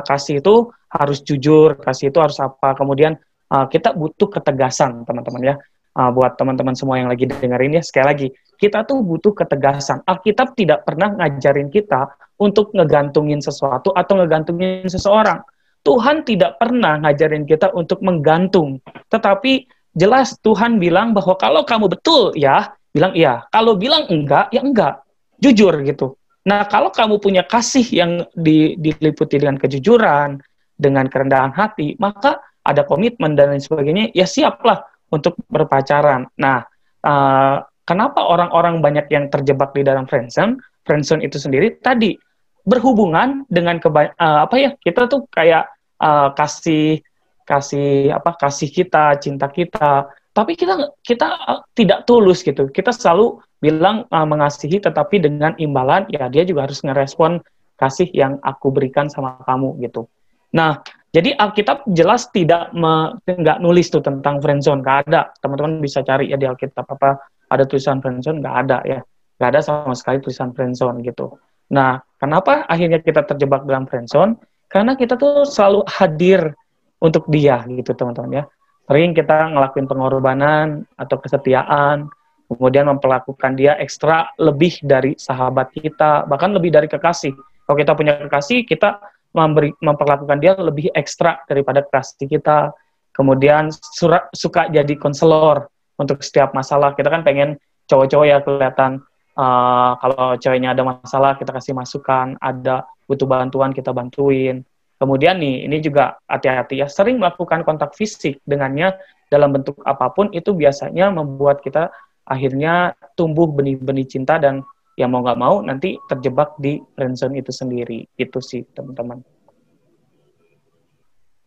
Kasih 0.06 0.46
itu 0.46 0.70
harus 0.94 1.26
jujur, 1.26 1.74
kasih 1.82 2.14
itu 2.14 2.22
harus 2.22 2.38
apa. 2.38 2.78
Kemudian 2.78 3.18
kita 3.50 3.98
butuh 3.98 4.30
ketegasan, 4.30 5.10
teman-teman 5.10 5.42
ya. 5.42 5.56
Buat 5.98 6.38
teman-teman 6.38 6.78
semua 6.78 7.02
yang 7.02 7.10
lagi 7.10 7.26
dengerin 7.26 7.82
ya, 7.82 7.84
sekali 7.84 8.06
lagi, 8.06 8.28
kita 8.62 8.86
tuh 8.86 9.02
butuh 9.02 9.34
ketegasan. 9.34 10.06
Alkitab 10.06 10.54
tidak 10.54 10.86
pernah 10.86 11.18
ngajarin 11.18 11.74
kita 11.74 12.14
untuk 12.38 12.72
ngegantungin 12.78 13.42
sesuatu 13.42 13.90
atau 13.98 14.22
ngegantungin 14.22 14.86
seseorang. 14.86 15.42
Tuhan 15.82 16.24
tidak 16.24 16.62
pernah 16.62 17.02
ngajarin 17.04 17.50
kita 17.50 17.74
untuk 17.74 18.00
menggantung. 18.06 18.80
Tetapi 19.10 19.66
jelas 19.98 20.38
Tuhan 20.40 20.78
bilang 20.78 21.12
bahwa 21.12 21.36
kalau 21.36 21.66
kamu 21.66 21.90
betul 21.92 22.38
ya, 22.38 22.76
bilang 22.94 23.12
iya. 23.18 23.44
Kalau 23.50 23.76
bilang 23.76 24.06
enggak, 24.08 24.54
ya 24.54 24.62
enggak. 24.62 25.04
Jujur 25.42 25.74
gitu. 25.84 26.16
Nah, 26.50 26.66
kalau 26.66 26.90
kamu 26.90 27.22
punya 27.22 27.46
kasih 27.46 27.86
yang 27.94 28.26
di- 28.34 28.74
diliputi 28.82 29.38
dengan 29.38 29.62
kejujuran, 29.62 30.42
dengan 30.74 31.06
kerendahan 31.06 31.54
hati, 31.54 31.94
maka 32.02 32.42
ada 32.66 32.82
komitmen 32.90 33.38
dan 33.38 33.54
lain 33.54 33.62
sebagainya, 33.62 34.10
ya 34.18 34.26
siaplah 34.26 34.82
untuk 35.14 35.38
berpacaran. 35.46 36.26
Nah, 36.42 36.66
eh, 37.06 37.56
kenapa 37.86 38.26
orang-orang 38.26 38.82
banyak 38.82 39.06
yang 39.14 39.30
terjebak 39.30 39.78
di 39.78 39.86
dalam 39.86 40.10
friendzone? 40.10 40.58
Friendzone 40.88 41.22
itu 41.22 41.38
sendiri 41.38 41.78
tadi 41.78 42.18
berhubungan 42.66 43.46
dengan 43.46 43.78
keba- 43.78 44.16
eh, 44.18 44.40
apa 44.46 44.56
ya? 44.58 44.72
Kita 44.74 45.06
tuh 45.06 45.30
kayak 45.30 45.70
eh, 46.02 46.30
kasih 46.34 47.04
kasih 47.46 48.14
apa? 48.14 48.38
Kasih 48.40 48.70
kita, 48.72 49.18
cinta 49.22 49.50
kita, 49.52 50.08
tapi 50.32 50.54
kita 50.56 50.96
kita 51.04 51.28
eh, 51.52 51.62
tidak 51.76 52.08
tulus 52.08 52.42
gitu. 52.46 52.70
Kita 52.72 52.96
selalu 52.96 53.42
bilang 53.60 54.08
eh, 54.08 54.28
mengasihi, 54.28 54.80
tetapi 54.80 55.20
dengan 55.24 55.56
imbalan 55.60 56.08
ya 56.12 56.28
dia 56.32 56.44
juga 56.44 56.68
harus 56.68 56.84
ngerespon 56.84 57.44
kasih 57.80 58.12
yang 58.12 58.40
aku 58.44 58.72
berikan 58.76 59.08
sama 59.08 59.40
kamu 59.48 59.80
gitu. 59.84 60.08
Nah, 60.52 60.84
jadi 61.16 61.38
Alkitab 61.40 61.88
jelas 61.96 62.28
tidak 62.34 62.74
me- 62.76 63.16
nggak 63.24 63.64
nulis 63.64 63.88
tuh 63.88 64.04
tentang 64.04 64.44
friendzone, 64.44 64.84
nggak 64.84 64.98
ada. 65.08 65.32
Teman-teman 65.40 65.80
bisa 65.80 66.04
cari 66.04 66.32
ya 66.32 66.36
di 66.36 66.50
Alkitab 66.50 66.84
apa 66.84 67.20
ada 67.48 67.64
tulisan 67.64 68.04
friendzone, 68.04 68.44
nggak 68.44 68.56
ada 68.68 68.78
ya, 68.84 69.00
nggak 69.40 69.50
ada 69.56 69.60
sama 69.64 69.96
sekali 69.96 70.20
tulisan 70.20 70.52
friendzone 70.52 71.00
gitu. 71.06 71.40
Nah, 71.72 72.02
Kenapa 72.20 72.68
akhirnya 72.68 73.00
kita 73.00 73.24
terjebak 73.24 73.64
dalam 73.64 73.88
friendzone? 73.88 74.36
Karena 74.68 75.00
kita 75.00 75.16
tuh 75.16 75.48
selalu 75.48 75.88
hadir 75.88 76.52
untuk 77.00 77.26
dia 77.32 77.64
gitu 77.64 77.96
teman-teman 77.96 78.44
ya. 78.44 78.46
Sering 78.86 79.16
kita 79.16 79.56
ngelakuin 79.56 79.88
pengorbanan 79.88 80.84
atau 81.00 81.16
kesetiaan, 81.24 82.12
kemudian 82.50 82.90
memperlakukan 82.90 83.54
dia 83.54 83.78
ekstra 83.78 84.34
lebih 84.42 84.82
dari 84.82 85.14
sahabat 85.14 85.70
kita, 85.70 86.26
bahkan 86.26 86.50
lebih 86.50 86.74
dari 86.74 86.90
kekasih. 86.90 87.38
Kalau 87.38 87.78
kita 87.78 87.94
punya 87.94 88.18
kekasih, 88.26 88.66
kita 88.66 88.98
memberi, 89.38 89.70
memperlakukan 89.78 90.42
dia 90.42 90.58
lebih 90.58 90.90
ekstra 90.98 91.46
daripada 91.46 91.86
kekasih 91.86 92.26
kita. 92.26 92.74
Kemudian 93.14 93.70
surat, 93.70 94.34
suka 94.34 94.66
jadi 94.74 94.98
konselor 94.98 95.70
untuk 96.02 96.26
setiap 96.26 96.58
masalah. 96.58 96.98
Kita 96.98 97.14
kan 97.14 97.22
pengen 97.22 97.62
cowok-cowok 97.86 98.26
ya 98.26 98.38
kelihatan 98.42 99.06
uh, 99.38 99.94
kalau 100.02 100.34
ceweknya 100.42 100.74
ada 100.74 100.82
masalah 100.82 101.38
kita 101.38 101.54
kasih 101.54 101.78
masukan, 101.78 102.34
ada 102.42 102.90
butuh 103.06 103.30
bantuan 103.30 103.70
kita 103.70 103.94
bantuin. 103.94 104.66
Kemudian 105.00 105.40
nih, 105.40 105.70
ini 105.70 105.78
juga 105.80 106.20
hati-hati 106.28 106.84
ya, 106.84 106.88
sering 106.90 107.22
melakukan 107.22 107.64
kontak 107.64 107.96
fisik 107.96 108.42
dengannya 108.44 108.98
dalam 109.32 109.54
bentuk 109.54 109.80
apa 109.86 110.12
pun 110.12 110.34
itu 110.36 110.52
biasanya 110.52 111.14
membuat 111.14 111.62
kita 111.64 111.94
akhirnya 112.30 112.94
tumbuh 113.18 113.50
benih-benih 113.50 114.06
cinta 114.06 114.38
dan 114.38 114.62
ya 114.94 115.10
mau 115.10 115.26
nggak 115.26 115.40
mau 115.42 115.66
nanti 115.66 115.98
terjebak 116.06 116.56
di 116.62 116.78
friendzone 116.94 117.42
itu 117.42 117.50
sendiri 117.50 118.06
itu 118.16 118.40
sih 118.40 118.62
teman-teman. 118.72 119.26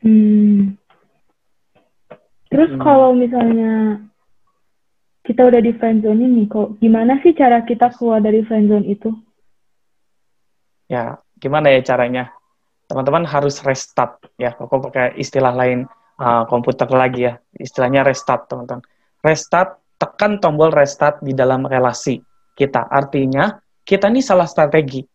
Hmm. 0.02 0.74
Terus 2.50 2.70
hmm. 2.74 2.82
kalau 2.82 3.14
misalnya 3.14 4.02
kita 5.22 5.46
udah 5.46 5.60
di 5.62 5.72
friendzone 5.78 6.18
ini, 6.18 6.50
kok 6.50 6.82
gimana 6.82 7.22
sih 7.22 7.30
cara 7.32 7.62
kita 7.62 7.94
keluar 7.94 8.18
dari 8.18 8.42
friendzone 8.42 8.86
itu? 8.90 9.14
Ya, 10.90 11.22
gimana 11.38 11.70
ya 11.70 11.80
caranya? 11.86 12.34
Teman-teman 12.90 13.24
harus 13.24 13.62
restart 13.62 14.18
ya. 14.34 14.52
Kok 14.58 14.90
pakai 14.90 15.14
istilah 15.16 15.54
lain 15.54 15.86
uh, 16.18 16.44
komputer 16.50 16.90
lagi 16.90 17.30
ya. 17.30 17.38
Istilahnya 17.54 18.02
restart, 18.02 18.50
teman-teman. 18.50 18.82
Restart 19.22 19.78
tekan 20.02 20.42
tombol 20.42 20.74
restart 20.74 21.22
di 21.22 21.30
dalam 21.30 21.62
relasi 21.62 22.18
kita. 22.58 22.90
Artinya, 22.90 23.54
kita 23.86 24.10
ini 24.10 24.18
salah 24.18 24.50
strategi. 24.50 25.06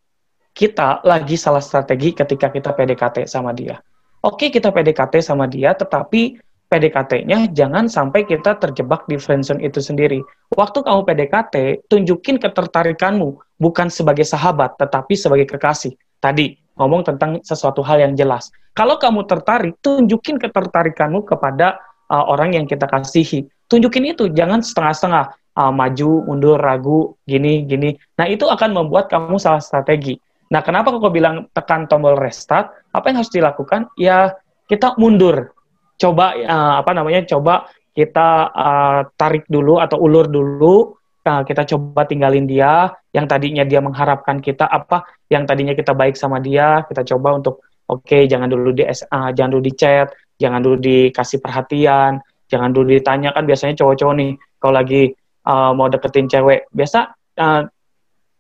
Kita 0.56 1.04
lagi 1.04 1.36
salah 1.36 1.60
strategi 1.60 2.16
ketika 2.16 2.48
kita 2.48 2.72
PDKT 2.72 3.28
sama 3.28 3.52
dia. 3.52 3.76
Oke, 4.24 4.48
kita 4.48 4.72
PDKT 4.72 5.20
sama 5.20 5.46
dia, 5.46 5.76
tetapi 5.76 6.40
PDKT-nya 6.68 7.52
jangan 7.56 7.88
sampai 7.88 8.28
kita 8.28 8.58
terjebak 8.60 9.06
di 9.08 9.20
friendzone 9.20 9.62
itu 9.64 9.84
sendiri. 9.84 10.20
Waktu 10.56 10.84
kamu 10.84 11.04
PDKT, 11.06 11.86
tunjukin 11.92 12.42
ketertarikanmu 12.42 13.60
bukan 13.60 13.88
sebagai 13.92 14.26
sahabat, 14.26 14.76
tetapi 14.80 15.14
sebagai 15.14 15.48
kekasih. 15.48 15.94
Tadi 16.18 16.58
ngomong 16.76 17.06
tentang 17.06 17.40
sesuatu 17.46 17.86
hal 17.86 18.02
yang 18.02 18.14
jelas. 18.18 18.50
Kalau 18.74 18.98
kamu 18.98 19.30
tertarik, 19.30 19.78
tunjukin 19.80 20.42
ketertarikanmu 20.42 21.24
kepada 21.24 21.78
uh, 22.10 22.26
orang 22.28 22.58
yang 22.58 22.66
kita 22.66 22.90
kasihi 22.90 23.48
tunjukin 23.68 24.16
itu 24.16 24.32
jangan 24.32 24.64
setengah-setengah 24.64 25.36
uh, 25.60 25.74
maju 25.74 26.12
mundur 26.28 26.58
ragu 26.60 27.16
gini 27.28 27.64
gini. 27.68 27.96
Nah 28.20 28.26
itu 28.28 28.48
akan 28.48 28.74
membuat 28.74 29.12
kamu 29.12 29.38
salah 29.38 29.62
strategi. 29.62 30.18
Nah 30.48 30.64
kenapa 30.64 30.96
kok 30.96 31.12
bilang 31.12 31.52
tekan 31.52 31.86
tombol 31.92 32.16
restart? 32.16 32.72
Apa 32.96 33.12
yang 33.12 33.24
harus 33.24 33.34
dilakukan? 33.34 33.92
Ya 34.00 34.36
kita 34.72 34.96
mundur. 34.96 35.52
Coba 35.98 36.38
uh, 36.38 36.74
apa 36.80 36.92
namanya 36.96 37.26
coba 37.28 37.68
kita 37.92 38.54
uh, 38.54 39.02
tarik 39.18 39.44
dulu 39.50 39.82
atau 39.82 40.00
ulur 40.00 40.30
dulu. 40.30 40.96
Uh, 41.28 41.44
kita 41.44 41.68
coba 41.68 42.08
tinggalin 42.08 42.48
dia. 42.48 42.96
Yang 43.12 43.26
tadinya 43.36 43.64
dia 43.68 43.84
mengharapkan 43.84 44.40
kita 44.40 44.64
apa? 44.64 45.04
Yang 45.28 45.44
tadinya 45.52 45.74
kita 45.76 45.92
baik 45.92 46.16
sama 46.16 46.40
dia 46.40 46.88
kita 46.88 47.04
coba 47.04 47.36
untuk 47.36 47.68
oke 47.88 48.04
okay, 48.04 48.24
jangan 48.28 48.48
dulu 48.52 48.72
di 48.76 48.84
uh, 48.88 49.32
jangan 49.36 49.50
dulu 49.52 49.64
di 49.64 49.74
chat 49.74 50.08
jangan 50.38 50.60
dulu 50.62 50.78
dikasih 50.78 51.40
perhatian 51.42 52.22
jangan 52.48 52.72
dulu 52.72 52.96
ditanya 52.96 53.36
kan 53.36 53.44
biasanya 53.44 53.76
cowok-cowok 53.80 54.16
nih 54.18 54.32
kalau 54.60 54.74
lagi 54.80 55.02
uh, 55.48 55.72
mau 55.72 55.88
deketin 55.88 56.28
cewek 56.28 56.68
biasa 56.72 57.16
uh, 57.40 57.62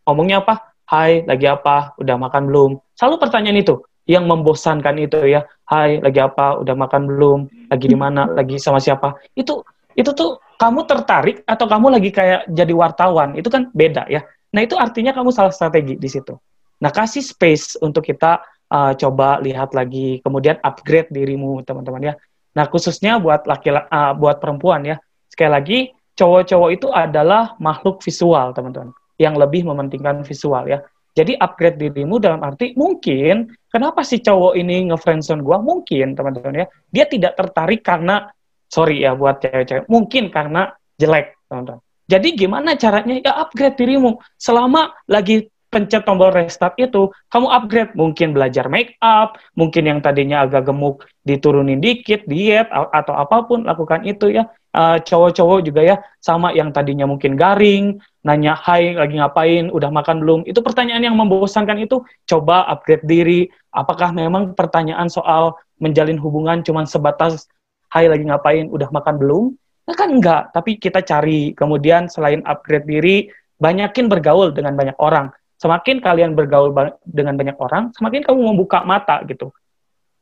ngomongnya 0.07 0.43
apa? 0.43 0.75
Hai 0.87 1.27
lagi 1.27 1.47
apa? 1.51 1.95
Udah 1.99 2.15
makan 2.15 2.47
belum? 2.47 2.71
Selalu 2.95 3.15
pertanyaan 3.19 3.59
itu 3.59 3.83
yang 4.07 4.23
membosankan 4.23 4.95
itu 5.03 5.19
ya. 5.27 5.43
Hai 5.67 5.99
lagi 5.99 6.23
apa? 6.23 6.55
Udah 6.63 6.75
makan 6.79 7.11
belum? 7.11 7.39
Lagi 7.67 7.85
di 7.91 7.97
mana? 7.99 8.23
Lagi 8.31 8.55
sama 8.55 8.79
siapa? 8.79 9.19
Itu 9.35 9.67
itu 9.99 10.15
tuh 10.15 10.39
kamu 10.55 10.87
tertarik 10.87 11.43
atau 11.43 11.67
kamu 11.67 11.99
lagi 11.99 12.09
kayak 12.15 12.47
jadi 12.47 12.71
wartawan? 12.71 13.35
Itu 13.35 13.51
kan 13.51 13.67
beda 13.75 14.07
ya. 14.07 14.23
Nah 14.55 14.63
itu 14.63 14.79
artinya 14.79 15.11
kamu 15.11 15.35
salah 15.35 15.51
strategi 15.51 15.99
di 15.99 16.07
situ. 16.07 16.39
Nah 16.79 16.91
kasih 16.95 17.19
space 17.19 17.75
untuk 17.83 18.07
kita 18.07 18.39
uh, 18.71 18.95
coba 18.95 19.43
lihat 19.43 19.75
lagi 19.75 20.23
kemudian 20.23 20.55
upgrade 20.63 21.11
dirimu 21.11 21.67
teman-teman 21.67 22.13
ya 22.13 22.13
Nah, 22.57 22.65
khususnya 22.65 23.21
buat 23.21 23.45
laki 23.45 23.69
uh, 23.69 24.17
buat 24.17 24.41
perempuan 24.41 24.81
ya. 24.81 24.97
Sekali 25.29 25.51
lagi, 25.53 25.79
cowok-cowok 26.17 26.69
itu 26.73 26.87
adalah 26.89 27.53
makhluk 27.61 28.01
visual, 28.01 28.49
teman-teman, 28.57 28.89
yang 29.21 29.37
lebih 29.37 29.61
mementingkan 29.69 30.25
visual 30.25 30.65
ya. 30.65 30.81
Jadi 31.13 31.37
upgrade 31.37 31.77
dirimu 31.81 32.21
dalam 32.21 32.45
arti 32.45 32.77
mungkin 32.77 33.49
kenapa 33.69 34.05
si 34.05 34.21
cowok 34.21 34.53
ini 34.57 34.89
ngefriendzone 34.89 35.45
gua? 35.45 35.61
Mungkin, 35.61 36.17
teman-teman 36.17 36.61
ya. 36.61 36.67
Dia 36.89 37.05
tidak 37.05 37.37
tertarik 37.37 37.85
karena 37.85 38.25
sorry 38.65 39.05
ya 39.05 39.13
buat 39.13 39.37
cewek-cewek, 39.37 39.85
mungkin 39.85 40.33
karena 40.33 40.73
jelek, 40.97 41.37
teman-teman. 41.45 41.81
Jadi 42.07 42.27
gimana 42.39 42.79
caranya 42.79 43.19
ya 43.19 43.33
upgrade 43.43 43.75
dirimu 43.75 44.15
selama 44.39 44.95
lagi 45.11 45.51
pencet 45.67 46.07
tombol 46.07 46.31
restart 46.31 46.75
itu, 46.79 47.11
kamu 47.31 47.47
upgrade. 47.51 47.91
Mungkin 47.93 48.31
belajar 48.31 48.71
make 48.71 48.95
up, 49.03 49.35
mungkin 49.53 49.87
yang 49.87 49.99
tadinya 49.99 50.47
agak 50.47 50.67
gemuk 50.67 51.03
diturunin 51.27 51.83
dikit, 51.83 52.23
diet, 52.25 52.67
atau 52.71 53.13
apa 53.15 53.43
pun, 53.43 53.67
lakukan 53.67 54.07
itu 54.07 54.31
ya. 54.31 54.47
Uh, 54.77 55.01
cowok-cowok 55.01 55.59
juga 55.65 55.81
ya, 55.81 55.95
sama 56.21 56.53
yang 56.53 56.69
tadinya 56.69 57.09
mungkin 57.09 57.33
garing, 57.33 57.97
nanya, 58.21 58.53
hai, 58.53 58.93
lagi 58.93 59.17
ngapain, 59.17 59.73
udah 59.73 59.89
makan 59.89 60.21
belum? 60.21 60.39
Itu 60.45 60.61
pertanyaan 60.61 61.01
yang 61.01 61.17
membosankan 61.17 61.81
itu, 61.81 62.05
coba 62.29 62.67
upgrade 62.69 63.03
diri. 63.09 63.49
Apakah 63.73 64.13
memang 64.13 64.53
pertanyaan 64.53 65.09
soal 65.09 65.57
menjalin 65.81 66.21
hubungan 66.21 66.61
cuma 66.61 66.85
sebatas, 66.85 67.49
hai, 67.89 68.05
lagi 68.05 68.27
ngapain, 68.29 68.69
udah 68.69 68.89
makan 68.93 69.17
belum? 69.17 69.43
Nah, 69.87 69.95
kan 69.95 70.13
enggak, 70.13 70.51
tapi 70.51 70.77
kita 70.77 71.01
cari. 71.01 71.55
Kemudian 71.55 72.11
selain 72.11 72.43
upgrade 72.45 72.85
diri, 72.85 73.17
banyakin 73.57 74.05
bergaul 74.05 74.53
dengan 74.53 74.77
banyak 74.77 74.99
orang 75.01 75.33
Semakin 75.57 75.97
kalian 75.97 76.37
bergaul 76.37 76.69
dengan 77.01 77.33
banyak 77.33 77.57
orang, 77.57 77.89
semakin 77.97 78.21
kamu 78.21 78.53
membuka 78.53 78.85
mata 78.85 79.21
gitu. 79.25 79.49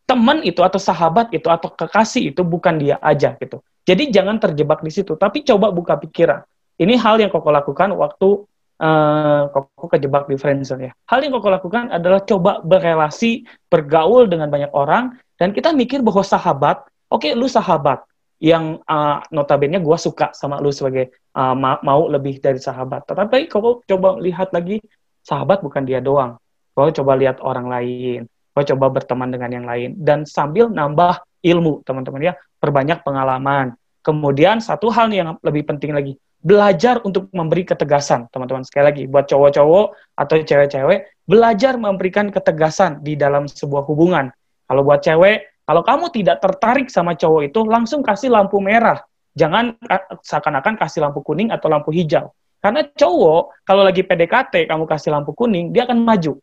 Teman 0.07 0.39
itu 0.47 0.63
atau 0.63 0.79
sahabat 0.79 1.33
itu 1.35 1.51
atau 1.51 1.67
kekasih 1.75 2.31
itu 2.31 2.41
bukan 2.45 2.79
dia 2.79 2.95
aja 3.03 3.35
gitu. 3.35 3.59
Jadi 3.85 4.09
jangan 4.09 4.39
terjebak 4.39 4.81
di 4.81 4.89
situ, 4.89 5.13
tapi 5.19 5.43
coba 5.43 5.69
buka 5.69 5.99
pikiran. 5.99 6.41
Ini 6.75 6.97
hal 6.99 7.21
yang 7.21 7.31
Koko 7.31 7.51
lakukan 7.53 7.93
waktu 7.95 8.47
uh, 8.81 9.41
Koko 9.51 9.85
kejebak 9.91 10.27
di 10.27 10.35
friendzone 10.35 10.89
ya. 10.89 10.91
Hal 11.07 11.21
yang 11.21 11.35
Koko 11.35 11.51
lakukan 11.51 11.91
adalah 11.91 12.23
coba 12.23 12.63
berrelasi, 12.65 13.45
bergaul 13.69 14.25
dengan 14.25 14.49
banyak 14.49 14.71
orang, 14.73 15.19
dan 15.35 15.51
kita 15.51 15.75
mikir 15.75 15.99
bahwa 15.99 16.23
sahabat, 16.23 16.87
oke 17.11 17.27
okay, 17.27 17.31
lu 17.37 17.45
sahabat, 17.45 18.03
yang 18.39 18.83
uh, 18.83 19.23
notabene 19.31 19.79
gue 19.79 19.97
suka 19.99 20.35
sama 20.35 20.59
lu 20.59 20.67
sebagai 20.69 21.15
uh, 21.35 21.55
ma 21.55 21.79
mau 21.81 22.11
lebih 22.11 22.43
dari 22.43 22.59
sahabat. 22.59 23.07
Tetapi 23.07 23.47
kau 23.47 23.79
coba 23.87 24.19
lihat 24.19 24.51
lagi 24.51 24.83
sahabat 25.25 25.65
bukan 25.65 25.83
dia 25.83 25.97
doang. 25.99 26.37
Kau 26.77 26.91
coba 26.93 27.17
lihat 27.17 27.41
orang 27.41 27.65
lain, 27.65 28.29
kau 28.53 28.61
coba 28.61 28.93
berteman 28.93 29.33
dengan 29.33 29.49
yang 29.49 29.65
lain, 29.65 29.97
dan 29.97 30.23
sambil 30.23 30.69
nambah 30.69 31.25
ilmu, 31.41 31.81
teman-teman 31.81 32.31
ya, 32.31 32.33
perbanyak 32.61 33.01
pengalaman. 33.01 33.73
Kemudian 34.05 34.61
satu 34.61 34.93
hal 34.93 35.09
yang 35.09 35.41
lebih 35.41 35.65
penting 35.65 35.97
lagi, 35.97 36.13
belajar 36.37 37.01
untuk 37.01 37.25
memberi 37.33 37.65
ketegasan, 37.65 38.29
teman-teman. 38.29 38.61
Sekali 38.61 38.85
lagi, 38.85 39.03
buat 39.09 39.25
cowok-cowok 39.25 39.87
atau 40.13 40.35
cewek-cewek, 40.45 41.25
belajar 41.25 41.73
memberikan 41.73 42.29
ketegasan 42.29 43.01
di 43.01 43.17
dalam 43.17 43.49
sebuah 43.49 43.81
hubungan. 43.89 44.29
Kalau 44.69 44.85
buat 44.85 45.01
cewek, 45.01 45.65
kalau 45.65 45.81
kamu 45.81 46.13
tidak 46.13 46.37
tertarik 46.45 46.87
sama 46.93 47.17
cowok 47.17 47.49
itu, 47.49 47.65
langsung 47.65 48.05
kasih 48.05 48.29
lampu 48.29 48.61
merah. 48.61 49.01
Jangan 49.33 49.73
seakan-akan 50.21 50.77
kasih 50.77 51.01
lampu 51.01 51.25
kuning 51.25 51.49
atau 51.49 51.65
lampu 51.65 51.89
hijau. 51.89 52.29
Karena 52.65 52.81
cowok, 52.81 53.61
kalau 53.61 53.85
lagi 53.85 54.01
PDKT, 54.01 54.65
kamu 54.65 54.89
kasih 54.89 55.13
lampu 55.13 55.37
kuning, 55.37 55.69
dia 55.69 55.85
akan 55.85 56.01
maju. 56.01 56.41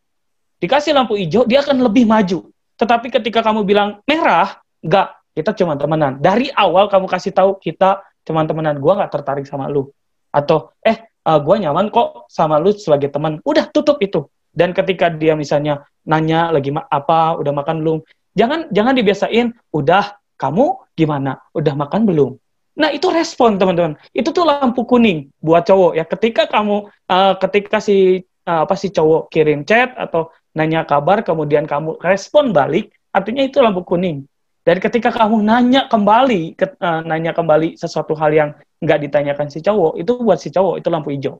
Dikasih 0.63 0.95
lampu 0.95 1.19
hijau, 1.19 1.43
dia 1.43 1.59
akan 1.59 1.83
lebih 1.83 2.07
maju. 2.07 2.47
Tetapi 2.79 3.11
ketika 3.11 3.43
kamu 3.43 3.67
bilang 3.67 3.99
merah, 4.07 4.63
enggak, 4.79 5.19
kita 5.35 5.51
cuma 5.51 5.75
temenan. 5.75 6.23
Dari 6.23 6.47
awal 6.55 6.87
kamu 6.87 7.11
kasih 7.11 7.35
tahu 7.35 7.59
kita 7.59 7.99
cuma 8.23 8.47
temenan, 8.47 8.79
gue 8.79 8.87
nggak 8.87 9.11
tertarik 9.11 9.43
sama 9.43 9.67
lu. 9.67 9.91
Atau, 10.31 10.71
eh, 10.79 11.11
uh, 11.27 11.39
gue 11.43 11.55
nyaman 11.59 11.91
kok 11.91 12.31
sama 12.31 12.55
lu 12.55 12.71
sebagai 12.71 13.11
teman. 13.11 13.43
Udah, 13.43 13.67
tutup 13.67 13.99
itu. 13.99 14.23
Dan 14.47 14.71
ketika 14.71 15.11
dia 15.11 15.35
misalnya 15.35 15.83
nanya 16.07 16.55
lagi 16.55 16.71
apa, 16.71 17.35
udah 17.35 17.51
makan 17.51 17.83
belum, 17.83 17.97
jangan 18.31 18.71
jangan 18.71 18.95
dibiasain, 18.95 19.51
udah, 19.75 20.15
kamu 20.39 20.87
gimana? 20.95 21.43
Udah 21.51 21.75
makan 21.75 22.07
belum? 22.07 22.31
Nah, 22.73 22.89
itu 22.89 23.05
respon, 23.13 23.61
teman-teman. 23.61 23.93
Itu 24.09 24.33
tuh 24.33 24.49
lampu 24.49 24.81
kuning 24.89 25.29
buat 25.37 25.61
cowok 25.69 25.93
ya. 25.93 26.05
Ketika 26.09 26.49
kamu 26.49 26.89
uh, 26.89 27.33
ketika 27.37 27.77
si 27.77 28.25
uh, 28.49 28.65
apa 28.65 28.73
si 28.73 28.89
cowok 28.89 29.29
kirim 29.29 29.61
chat 29.61 29.93
atau 29.93 30.33
nanya 30.57 30.81
kabar, 30.85 31.21
kemudian 31.21 31.69
kamu 31.69 32.01
respon 32.01 32.49
balik, 32.49 32.93
artinya 33.13 33.45
itu 33.45 33.61
lampu 33.61 33.85
kuning. 33.85 34.25
Dan 34.63 34.79
ketika 34.79 35.11
kamu 35.11 35.43
nanya 35.43 35.91
kembali, 35.91 36.55
ke, 36.55 36.79
uh, 36.79 37.03
nanya 37.03 37.35
kembali 37.35 37.75
sesuatu 37.75 38.15
hal 38.15 38.31
yang 38.31 38.49
nggak 38.81 38.99
ditanyakan 39.05 39.47
si 39.53 39.59
cowok, 39.59 39.99
itu 39.99 40.11
buat 40.17 40.39
si 40.39 40.49
cowok 40.49 40.81
itu 40.81 40.87
lampu 40.89 41.13
hijau. 41.13 41.37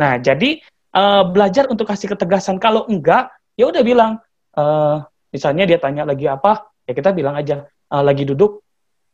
Nah, 0.00 0.16
jadi 0.16 0.64
uh, 0.96 1.28
belajar 1.28 1.68
untuk 1.68 1.84
kasih 1.84 2.08
ketegasan. 2.14 2.56
Kalau 2.56 2.86
enggak, 2.88 3.28
ya 3.58 3.68
udah 3.68 3.82
bilang, 3.84 4.22
uh, 4.56 5.02
misalnya 5.28 5.66
dia 5.68 5.76
tanya 5.76 6.08
lagi 6.08 6.24
apa, 6.24 6.72
ya 6.88 6.96
kita 6.96 7.12
bilang 7.12 7.36
aja 7.36 7.68
uh, 7.92 8.00
lagi 8.00 8.24
duduk. 8.24 8.64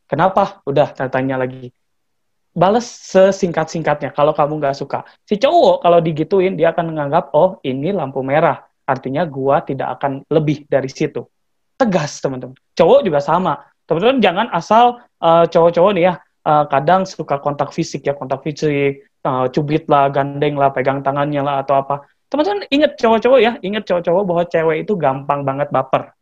Kenapa? 0.07 0.63
Udah 0.63 0.91
tanya 1.11 1.37
lagi. 1.37 1.69
Balas 2.57 2.89
sesingkat-singkatnya 3.13 4.15
kalau 4.15 4.33
kamu 4.33 4.57
nggak 4.57 4.75
suka. 4.75 5.05
Si 5.27 5.37
cowok 5.37 5.85
kalau 5.85 6.01
digituin 6.01 6.57
dia 6.57 6.73
akan 6.73 6.89
menganggap 6.95 7.29
oh 7.37 7.61
ini 7.61 7.93
lampu 7.93 8.25
merah 8.25 8.67
Artinya 8.87 9.27
gua 9.27 9.59
tidak 9.67 9.99
akan 9.99 10.23
lebih 10.31 10.63
dari 10.71 10.87
situ. 10.87 11.27
Tegas, 11.75 12.23
teman-teman. 12.23 12.55
Cowok 12.73 13.03
juga 13.03 13.19
sama. 13.19 13.67
Teman-teman 13.83 14.23
jangan 14.23 14.47
asal 14.55 15.03
uh, 15.19 15.43
cowok-cowok 15.43 15.91
nih 15.91 16.03
ya, 16.07 16.13
uh, 16.47 16.63
kadang 16.71 17.03
suka 17.03 17.35
kontak 17.43 17.75
fisik 17.75 18.07
ya, 18.07 18.15
kontak 18.15 18.41
fisik, 18.47 19.03
uh, 19.27 19.51
cubit 19.51 19.85
lah, 19.91 20.07
gandeng 20.07 20.55
lah, 20.55 20.71
pegang 20.71 21.03
tangannya 21.03 21.43
lah 21.43 21.67
atau 21.67 21.83
apa. 21.83 22.07
Teman-teman 22.31 22.63
ingat 22.71 22.95
cowok-cowok 22.95 23.39
ya, 23.43 23.51
ingat 23.59 23.83
cowok-cowok 23.83 24.23
bahwa 24.23 24.43
cewek 24.47 24.77
itu 24.87 24.93
gampang 24.95 25.43
banget 25.43 25.67
baper. 25.67 26.15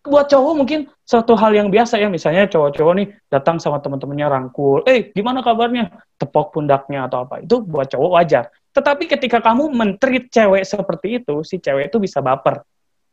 Buat 0.00 0.32
cowok 0.32 0.52
mungkin 0.56 0.88
suatu 1.04 1.36
hal 1.36 1.52
yang 1.52 1.68
biasa 1.68 2.00
ya, 2.00 2.08
misalnya 2.08 2.48
cowok-cowok 2.48 2.94
nih 2.96 3.06
datang 3.28 3.60
sama 3.60 3.84
teman-temannya 3.84 4.32
rangkul, 4.32 4.80
eh 4.88 5.12
gimana 5.12 5.44
kabarnya? 5.44 5.92
Tepok 6.16 6.56
pundaknya 6.56 7.04
atau 7.04 7.28
apa. 7.28 7.44
Itu 7.44 7.60
buat 7.60 7.84
cowok 7.92 8.10
wajar. 8.16 8.48
Tetapi 8.72 9.04
ketika 9.10 9.44
kamu 9.44 9.68
mentreat 9.76 10.32
cewek 10.32 10.64
seperti 10.64 11.20
itu, 11.20 11.44
si 11.44 11.60
cewek 11.60 11.92
itu 11.92 12.00
bisa 12.00 12.24
baper. 12.24 12.64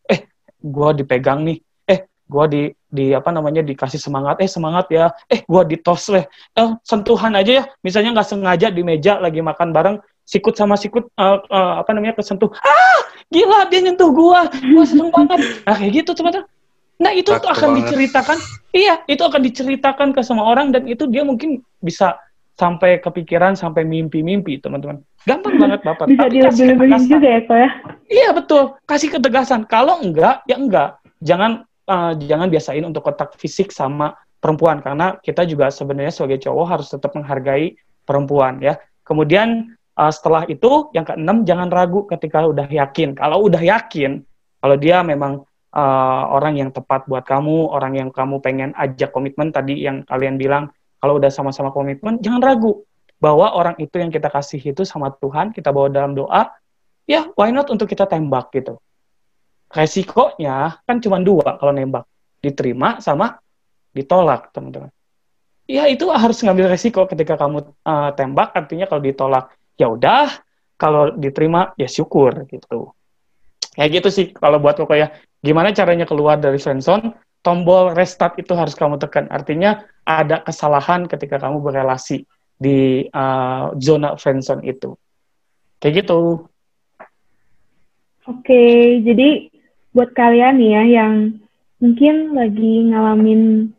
Eh, 0.07 0.31
gue 0.63 0.89
dipegang 1.03 1.43
nih. 1.43 1.59
Eh, 1.91 2.07
gue 2.07 2.45
di 2.47 2.61
di 2.87 3.11
apa 3.11 3.35
namanya 3.35 3.59
dikasih 3.67 3.99
semangat. 3.99 4.39
Eh, 4.39 4.47
semangat 4.47 4.87
ya. 4.87 5.11
Eh, 5.27 5.43
gue 5.43 5.63
ditos 5.67 6.07
leh. 6.07 6.23
Eh, 6.55 6.71
sentuhan 6.87 7.35
aja 7.35 7.51
ya. 7.51 7.63
Misalnya 7.83 8.15
nggak 8.15 8.29
sengaja 8.31 8.71
di 8.71 8.85
meja 8.85 9.19
lagi 9.19 9.43
makan 9.43 9.75
bareng, 9.75 9.97
sikut 10.23 10.55
sama 10.55 10.79
sikut 10.79 11.11
uh, 11.19 11.43
uh, 11.51 11.73
apa 11.83 11.91
namanya 11.91 12.15
kesentuh. 12.15 12.47
Ah, 12.63 12.99
gila 13.27 13.67
dia 13.67 13.83
nyentuh 13.83 14.07
gue. 14.13 14.39
Gue 14.71 14.85
seneng 14.87 15.11
banget. 15.11 15.67
Nah, 15.67 15.75
kayak 15.75 15.91
gitu 15.99 16.15
teman-teman. 16.15 16.47
Nah, 16.97 17.13
itu 17.13 17.29
tuh 17.29 17.49
akan 17.49 17.77
banget. 17.77 17.79
diceritakan. 17.93 18.37
Iya, 18.73 19.05
itu 19.05 19.21
akan 19.21 19.41
diceritakan 19.45 20.07
ke 20.17 20.21
semua 20.25 20.49
orang 20.49 20.73
dan 20.73 20.89
itu 20.89 21.05
dia 21.05 21.21
mungkin 21.21 21.61
bisa 21.77 22.17
sampai 22.57 22.97
kepikiran 22.97 23.53
sampai 23.53 23.85
mimpi-mimpi 23.85 24.57
teman-teman. 24.57 25.05
Gampang 25.29 25.55
banget 25.61 25.85
bapak. 25.85 26.09
Bisa 26.09 26.25
dilebih-lebihin 26.27 27.03
juga 27.05 27.27
ya 27.29 27.39
kok 27.45 27.57
ya? 27.57 27.69
Iya 28.09 28.29
betul. 28.33 28.63
Kasih 28.89 29.09
ketegasan. 29.13 29.69
Kalau 29.69 30.01
enggak 30.01 30.41
ya 30.49 30.57
enggak. 30.57 30.97
Jangan 31.21 31.65
uh, 31.85 32.11
jangan 32.17 32.49
biasain 32.49 32.83
untuk 32.85 33.05
kontak 33.05 33.37
fisik 33.37 33.69
sama 33.69 34.17
perempuan 34.37 34.81
karena 34.85 35.17
kita 35.21 35.45
juga 35.49 35.69
sebenarnya 35.73 36.13
sebagai 36.13 36.45
cowok 36.45 36.65
harus 36.65 36.87
tetap 36.89 37.13
menghargai 37.13 37.77
perempuan 38.05 38.57
ya. 38.57 38.77
Kemudian 39.05 39.77
uh, 39.93 40.11
setelah 40.11 40.49
itu 40.49 40.89
yang 40.97 41.05
keenam 41.05 41.45
jangan 41.45 41.69
ragu 41.69 42.09
ketika 42.09 42.41
udah 42.49 42.65
yakin. 42.65 43.13
Kalau 43.13 43.45
udah 43.45 43.61
yakin 43.61 44.25
kalau 44.57 44.75
dia 44.81 45.05
memang 45.05 45.45
uh, 45.73 46.23
orang 46.31 46.59
yang 46.59 46.69
tepat 46.71 47.07
buat 47.09 47.25
kamu 47.25 47.71
orang 47.71 47.97
yang 47.97 48.09
kamu 48.13 48.39
pengen 48.39 48.71
ajak 48.77 49.11
komitmen 49.11 49.51
tadi 49.51 49.83
yang 49.83 50.05
kalian 50.07 50.39
bilang 50.39 50.71
kalau 50.97 51.21
udah 51.21 51.29
sama-sama 51.29 51.69
komitmen, 51.69 52.17
jangan 52.21 52.41
ragu 52.41 52.81
bahwa 53.17 53.53
orang 53.53 53.77
itu 53.81 53.97
yang 53.97 54.09
kita 54.09 54.29
kasih 54.29 54.61
itu 54.61 54.81
sama 54.85 55.13
Tuhan, 55.13 55.53
kita 55.53 55.69
bawa 55.69 55.89
dalam 55.89 56.17
doa, 56.17 56.53
ya 57.05 57.29
why 57.37 57.53
not 57.53 57.69
untuk 57.69 57.89
kita 57.89 58.09
tembak 58.09 58.49
gitu. 58.53 58.81
Resikonya 59.69 60.81
kan 60.85 60.97
cuma 61.03 61.21
dua 61.21 61.57
kalau 61.61 61.73
nembak, 61.73 62.05
diterima 62.41 62.97
sama 62.97 63.37
ditolak, 63.93 64.53
teman-teman. 64.53 64.93
Ya 65.67 65.83
itu 65.91 66.07
harus 66.07 66.39
ngambil 66.39 66.71
resiko 66.71 67.03
ketika 67.09 67.35
kamu 67.35 67.75
uh, 67.83 68.09
tembak, 68.15 68.55
artinya 68.55 68.87
kalau 68.87 69.01
ditolak, 69.03 69.51
ya 69.75 69.91
udah, 69.91 70.31
kalau 70.79 71.11
diterima 71.17 71.73
ya 71.75 71.89
syukur 71.89 72.45
gitu. 72.47 72.93
Kayak 73.73 74.01
gitu 74.01 74.09
sih 74.09 74.25
kalau 74.33 74.57
buat 74.57 74.77
koko 74.77 74.93
ya. 74.97 75.13
Gimana 75.41 75.71
caranya 75.71 76.05
keluar 76.09 76.41
dari 76.41 76.57
friendzone? 76.57 77.13
tombol 77.47 77.95
restart 77.95 78.35
itu 78.35 78.51
harus 78.51 78.75
kamu 78.75 78.99
tekan. 78.99 79.31
Artinya 79.31 79.87
ada 80.03 80.43
kesalahan 80.43 81.07
ketika 81.07 81.39
kamu 81.39 81.63
berelasi 81.63 82.27
di 82.59 83.07
uh, 83.07 83.71
zona 83.79 84.19
friendzone 84.19 84.67
itu. 84.67 84.99
Kayak 85.79 86.03
gitu. 86.03 86.51
Oke, 88.27 88.99
jadi 88.99 89.47
buat 89.95 90.11
kalian 90.11 90.59
ya 90.59 90.83
yang 90.83 91.39
mungkin 91.79 92.35
lagi 92.35 92.91
ngalamin 92.91 93.71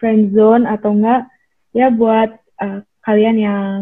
friendzone 0.00 0.64
atau 0.64 0.96
enggak, 0.96 1.28
ya 1.76 1.92
buat 1.92 2.32
uh, 2.64 2.80
kalian 3.04 3.36
yang 3.36 3.72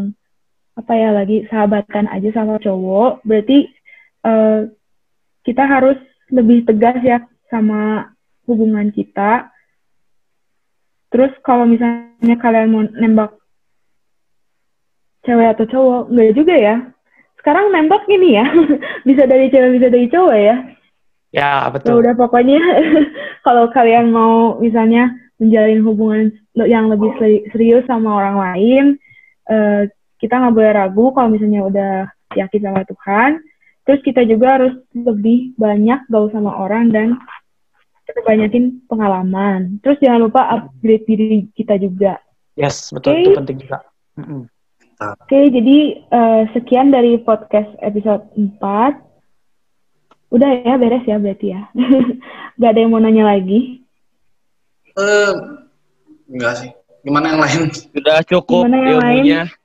apa 0.75 0.93
ya 0.99 1.15
lagi 1.15 1.47
sahabatan 1.47 2.11
aja 2.11 2.35
sama 2.35 2.59
cowok, 2.59 3.23
berarti 3.23 3.71
uh, 4.27 4.67
kita 5.47 5.63
harus 5.63 6.01
lebih 6.31 6.67
tegas 6.67 6.99
ya 7.03 7.19
sama 7.51 8.11
hubungan 8.47 8.91
kita. 8.91 9.51
Terus 11.11 11.35
kalau 11.43 11.67
misalnya 11.67 12.37
kalian 12.39 12.71
mau 12.71 12.83
nembak 12.87 13.35
cewek 15.27 15.59
atau 15.59 15.67
cowok, 15.67 16.03
enggak 16.11 16.35
juga 16.39 16.55
ya. 16.55 16.77
Sekarang 17.43 17.73
nembak 17.75 18.07
ini 18.07 18.39
ya, 18.39 18.47
bisa 19.09 19.27
dari 19.27 19.51
cewek, 19.51 19.71
bisa 19.81 19.89
dari 19.91 20.07
cowok 20.07 20.37
ya. 20.39 20.57
Ya, 21.31 21.71
betul. 21.71 22.03
Udah 22.03 22.15
pokoknya 22.19 22.59
kalau 23.47 23.71
kalian 23.71 24.11
mau 24.11 24.59
misalnya 24.59 25.15
menjalin 25.41 25.81
hubungan 25.87 26.23
yang 26.55 26.91
lebih 26.91 27.17
serius 27.55 27.87
sama 27.87 28.19
orang 28.19 28.37
lain, 28.37 28.85
uh, 29.49 29.89
kita 30.21 30.37
nggak 30.37 30.55
boleh 30.55 30.73
ragu 30.75 31.05
kalau 31.17 31.29
misalnya 31.33 31.61
udah 31.65 31.95
yakin 32.37 32.61
sama 32.61 32.83
Tuhan. 32.85 33.31
Terus 33.91 34.07
kita 34.07 34.23
juga 34.23 34.55
harus 34.55 34.79
lebih 34.95 35.59
banyak 35.59 36.07
gaul 36.07 36.31
sama 36.31 36.55
orang 36.63 36.95
dan 36.95 37.19
kita 38.07 38.23
banyakin 38.23 38.79
pengalaman. 38.87 39.83
Terus 39.83 39.99
jangan 39.99 40.31
lupa 40.31 40.47
upgrade 40.47 41.11
diri 41.11 41.51
kita 41.59 41.75
juga. 41.75 42.23
Yes, 42.55 42.95
betul 42.95 43.19
okay. 43.19 43.27
itu 43.27 43.35
penting 43.35 43.59
juga. 43.67 43.83
Mm 44.15 44.23
-hmm. 44.23 44.43
Oke, 45.01 45.27
okay, 45.27 45.45
jadi 45.51 45.79
uh, 46.07 46.43
sekian 46.55 46.95
dari 46.95 47.19
podcast 47.19 47.67
episode 47.83 48.31
4. 48.39 48.63
Udah 50.39 50.51
ya, 50.63 50.79
beres 50.79 51.03
ya 51.03 51.19
berarti 51.19 51.51
ya. 51.51 51.67
Gak 52.63 52.71
ada 52.71 52.79
yang 52.79 52.95
mau 52.95 53.03
nanya 53.03 53.27
lagi? 53.27 53.83
Eh, 54.87 55.03
uh, 55.03 55.35
enggak 56.31 56.63
sih. 56.63 56.71
Gimana 57.03 57.35
yang 57.35 57.43
lain? 57.43 57.75
Udah 57.99 58.23
cukup 58.23 58.71
Gimana 58.71 58.79
yang 58.79 58.87
ilmunya. 59.03 59.43
Lain? 59.51 59.60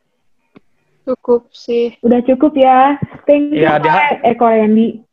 Cukup 1.05 1.53
sih. 1.53 1.93
Udah 2.01 2.19
cukup 2.25 2.57
ya. 2.57 2.97
Thank 3.29 3.53
you, 3.53 3.61
ya, 3.61 3.77
dia... 3.77 4.19
eh, 4.25 4.33
Korendi. 4.33 5.05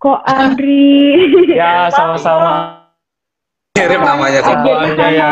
Kok 0.00 0.20
Andri? 0.24 1.12
ya, 1.52 1.86
sama-sama. 1.96 2.86
Kirim 3.76 4.00
namanya 4.00 4.40
kok. 4.40 4.56
Ya, 4.96 5.08
ya. 5.12 5.30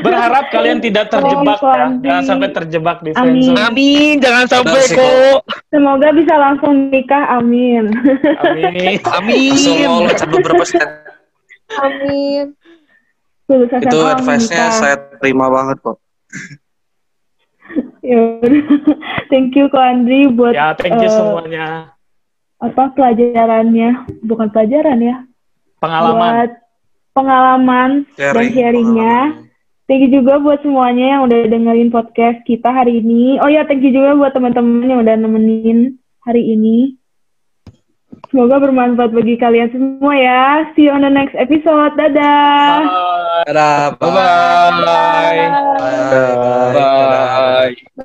Berharap 0.00 0.48
kalian 0.48 0.80
tidak 0.80 1.12
terjebak 1.12 1.60
ya. 1.60 1.86
Jangan 2.00 2.24
sampai 2.24 2.48
terjebak 2.48 2.98
di 3.04 3.12
friendzone. 3.12 3.60
Amin, 3.60 4.14
jangan 4.24 4.44
sampai 4.48 4.80
kok. 4.88 5.44
Semoga 5.68 6.08
bisa 6.16 6.34
langsung 6.40 6.88
nikah, 6.88 7.36
amin. 7.36 7.92
Amin. 8.40 8.96
Amin. 9.20 10.08
Berapa 10.40 10.64
Amin. 11.84 12.56
Itu 13.84 13.98
advice-nya 14.02 14.72
saya 14.72 14.96
terima 15.20 15.52
banget 15.52 15.76
kok. 15.84 16.00
Ya 18.06 18.20
thank 19.30 19.54
you 19.56 19.66
kok 19.66 19.82
Andri 19.82 20.30
buat 20.30 20.54
ya 20.54 20.72
thank 20.78 20.98
you 21.00 21.10
uh, 21.10 21.14
semuanya. 21.14 21.66
apa 22.56 22.88
pelajarannya. 22.96 24.08
Bukan 24.24 24.48
pelajaran 24.48 24.96
ya. 25.04 25.16
Pengalaman. 25.76 26.16
Buat 26.16 26.50
pengalaman 27.12 27.90
Sharing, 28.16 28.52
dan 28.52 28.56
sharingnya 28.56 29.16
thank 29.88 30.04
you 30.04 30.20
juga 30.20 30.36
buat 30.40 30.60
semuanya 30.60 31.16
yang 31.16 31.22
udah 31.24 31.38
dengerin 31.48 31.88
podcast 31.88 32.44
kita 32.44 32.68
hari 32.68 33.00
ini. 33.00 33.40
Oh 33.40 33.48
ya 33.48 33.64
thank 33.64 33.80
you 33.80 33.92
juga 33.92 34.16
buat 34.16 34.32
teman-teman 34.36 34.88
yang 34.88 35.00
udah 35.00 35.16
nemenin 35.16 35.96
hari 36.26 36.42
ini 36.44 36.98
semoga 38.30 38.58
bermanfaat 38.62 39.10
bagi 39.14 39.34
kalian 39.38 39.70
semua 39.70 40.14
ya 40.16 40.44
see 40.74 40.88
you 40.88 40.92
on 40.92 41.02
the 41.02 41.10
next 41.10 41.34
episode 41.38 41.94
dadah 41.94 42.82
dadah 43.46 43.96
bye 43.98 44.10
bye, 44.10 44.70
bye. 44.82 44.82
bye. 44.82 46.74
bye. 46.74 47.72
bye. 47.72 47.86